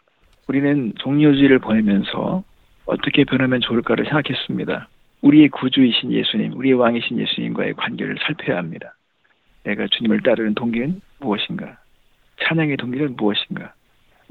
우리는 0.47 0.93
종료주의를 0.99 1.59
보내면서 1.59 2.45
어떻게 2.85 3.25
변하면 3.25 3.61
좋을까를 3.61 4.05
생각했습니다. 4.05 4.89
우리의 5.23 5.49
구주이신 5.49 6.13
예수님, 6.13 6.53
우리의 6.55 6.75
왕이신 6.75 7.19
예수님과의 7.19 7.75
관계를 7.75 8.17
살펴야 8.27 8.59
합니다. 8.59 8.95
내가 9.65 9.87
주님을 9.87 10.23
따르는 10.23 10.55
동기는 10.55 11.01
무엇인가? 11.21 11.79
찬양의 12.43 12.77
동기는 12.77 13.17
무엇인가? 13.17 13.73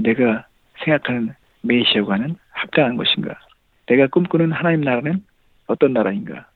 내가 0.01 0.45
생각하는 0.83 1.33
메시아와는 1.61 2.35
합당한 2.51 2.97
것인가? 2.97 3.39
내가 3.87 4.07
꿈꾸는 4.07 4.51
하나님 4.51 4.81
나라는 4.81 5.23
어떤 5.67 5.93
나라인가? 5.93 6.47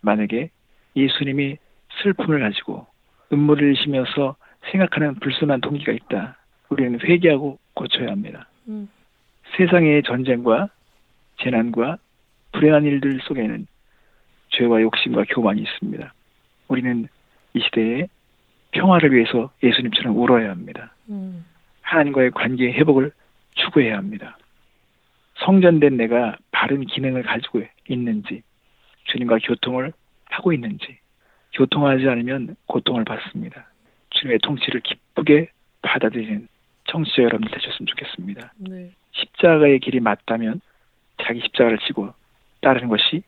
만약에 0.00 0.50
예수님이 0.96 1.56
슬픔을 2.02 2.40
가지고 2.40 2.86
눈물을 3.30 3.68
흘리시면서 3.68 4.36
생각하는 4.70 5.14
불순한 5.16 5.60
동기가 5.60 5.92
있다. 5.92 6.36
우리는 6.68 6.98
회개하고 7.00 7.58
고쳐야 7.74 8.10
합니다. 8.10 8.48
음. 8.68 8.88
세상의 9.56 10.02
전쟁과 10.04 10.68
재난과 11.42 11.98
불행한 12.52 12.84
일들 12.84 13.20
속에는 13.22 13.66
죄와 14.50 14.80
욕심과 14.82 15.24
교만이 15.28 15.62
있습니다. 15.62 16.12
우리는 16.68 17.08
이 17.54 17.60
시대에 17.60 18.06
평화를 18.72 19.12
위해서 19.12 19.50
예수님처럼 19.62 20.16
울어야 20.16 20.50
합니다. 20.50 20.92
음. 21.08 21.44
하나님과의 21.84 22.32
관계 22.32 22.72
회복을 22.72 23.12
추구해야 23.54 23.96
합니다. 23.96 24.36
성전된 25.36 25.96
내가 25.96 26.36
바른 26.50 26.84
기능을 26.84 27.22
가지고 27.22 27.62
있는지, 27.88 28.42
주님과 29.04 29.38
교통을 29.44 29.92
하고 30.26 30.52
있는지, 30.52 30.98
교통하지 31.54 32.08
않으면 32.08 32.56
고통을 32.66 33.04
받습니다. 33.04 33.68
주님의 34.10 34.38
통치를 34.42 34.80
기쁘게 34.80 35.50
받아들이는 35.82 36.48
청취자 36.90 37.22
여러분들 37.22 37.58
되셨으면 37.58 37.86
좋겠습니다. 37.86 38.52
네. 38.58 38.90
십자가의 39.12 39.80
길이 39.80 40.00
맞다면 40.00 40.60
자기 41.22 41.40
십자가를 41.40 41.78
지고 41.86 42.12
따르는 42.60 42.88
것이 42.88 43.22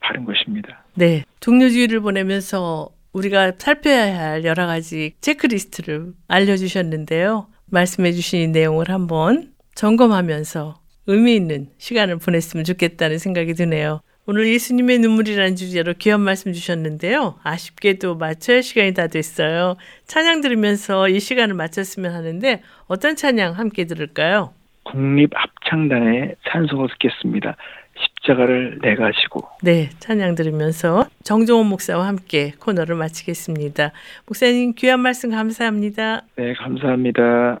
바른 0.00 0.24
것입니다. 0.24 0.84
네. 0.94 1.24
종료주의를 1.40 2.00
보내면서 2.00 2.90
우리가 3.12 3.52
살펴야 3.58 4.30
할 4.30 4.44
여러 4.44 4.66
가지 4.66 5.14
체크리스트를 5.20 6.12
알려주셨는데요. 6.28 7.48
말씀해 7.70 8.12
주신 8.12 8.40
이 8.40 8.46
내용을 8.48 8.88
한번 8.88 9.52
점검하면서 9.74 10.80
의미 11.06 11.36
있는 11.36 11.68
시간을 11.78 12.18
보냈으면 12.18 12.64
좋겠다는 12.64 13.18
생각이 13.18 13.54
드네요. 13.54 14.00
오늘 14.26 14.46
예수님의 14.46 14.98
눈물이라는 14.98 15.56
주제로 15.56 15.94
귀한 15.94 16.20
말씀 16.20 16.52
주셨는데요. 16.52 17.36
아쉽게도 17.42 18.16
할 18.16 18.62
시간이 18.62 18.92
다 18.92 19.06
됐어요. 19.06 19.76
찬양 20.06 20.42
들으면서 20.42 21.08
이 21.08 21.18
시간을 21.18 21.54
마쳤으면 21.54 22.12
하는데 22.12 22.62
어떤 22.88 23.16
찬양 23.16 23.54
함께 23.54 23.86
들을까요? 23.86 24.52
국립합창단의 24.84 26.36
찬송을 26.50 26.88
듣겠습니다. 26.90 27.56
십자가를 28.00 28.78
내가 28.82 29.10
지고 29.12 29.48
네, 29.62 29.90
찬양 29.98 30.34
들으면서 30.34 31.06
정종원 31.22 31.66
목사와 31.66 32.06
함께 32.06 32.52
코너를 32.58 32.96
마치겠습니다. 32.96 33.92
목사님 34.26 34.74
귀한 34.76 35.00
말씀 35.00 35.30
감사합니다. 35.30 36.22
네 36.36 36.54
감사합니다. 36.54 37.60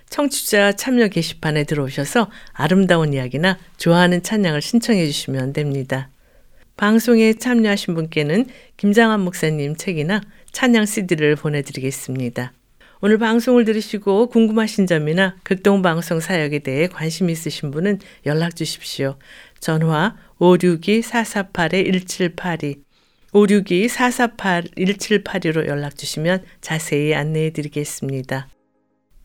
청취자 0.11 0.73
참여 0.73 1.07
게시판에 1.07 1.63
들어오셔서 1.63 2.29
아름다운 2.51 3.13
이야기나 3.13 3.57
좋아하는 3.77 4.21
찬양을 4.21 4.61
신청해 4.61 5.07
주시면 5.07 5.53
됩니다. 5.53 6.09
방송에 6.77 7.33
참여하신 7.33 7.95
분께는 7.95 8.45
김장한 8.77 9.21
목사님 9.21 9.75
책이나 9.75 10.21
찬양 10.51 10.85
CD를 10.85 11.35
보내드리겠습니다. 11.35 12.53
오늘 13.01 13.17
방송을 13.17 13.65
들으시고 13.65 14.27
궁금하신 14.27 14.85
점이나 14.85 15.35
극동방송 15.43 16.19
사역에 16.19 16.59
대해 16.59 16.85
관심 16.87 17.27
있으신 17.29 17.71
분은 17.71 17.99
연락 18.27 18.55
주십시오. 18.55 19.17
전화 19.59 20.15
562-448-1782 20.39 22.83
562-448-1782로 23.33 25.67
연락 25.67 25.97
주시면 25.97 26.43
자세히 26.59 27.15
안내해 27.15 27.51
드리겠습니다. 27.51 28.49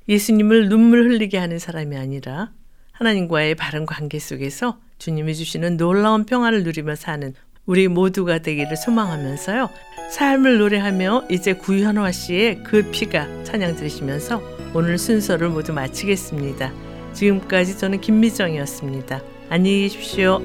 예수님을 0.09 0.69
눈물 0.69 1.09
흘리게 1.09 1.39
하는 1.39 1.59
사람이 1.59 1.97
아니라 1.97 2.53
하나님과의 2.93 3.55
바른 3.57 3.87
관계 3.87 4.19
속에서 4.19 4.79
주님이 4.99 5.35
주시는 5.35 5.77
놀라운 5.77 6.25
평화를 6.25 6.63
누리며 6.63 6.95
사는 6.95 7.35
우리 7.67 7.89
모두가 7.89 8.39
되기를 8.39 8.77
소망하면서요. 8.77 9.69
삶을 10.13 10.59
노래하며 10.59 11.27
이제 11.31 11.53
구현화 11.53 12.13
씨의 12.13 12.63
그 12.63 12.89
피가 12.91 13.45
찬양 13.45 13.77
들으시면서 13.77 14.41
오늘 14.73 14.99
순서를 14.99 15.49
모두 15.49 15.73
마치겠습니다. 15.73 16.73
지금까지 17.13 17.77
저는 17.77 18.01
김미정이었습니다. 18.01 19.21
안녕히 19.51 19.83
계십시오. 19.83 20.41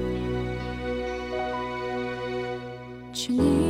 주님 3.12 3.61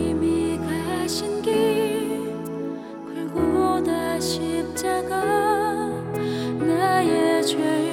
나의 7.05 7.91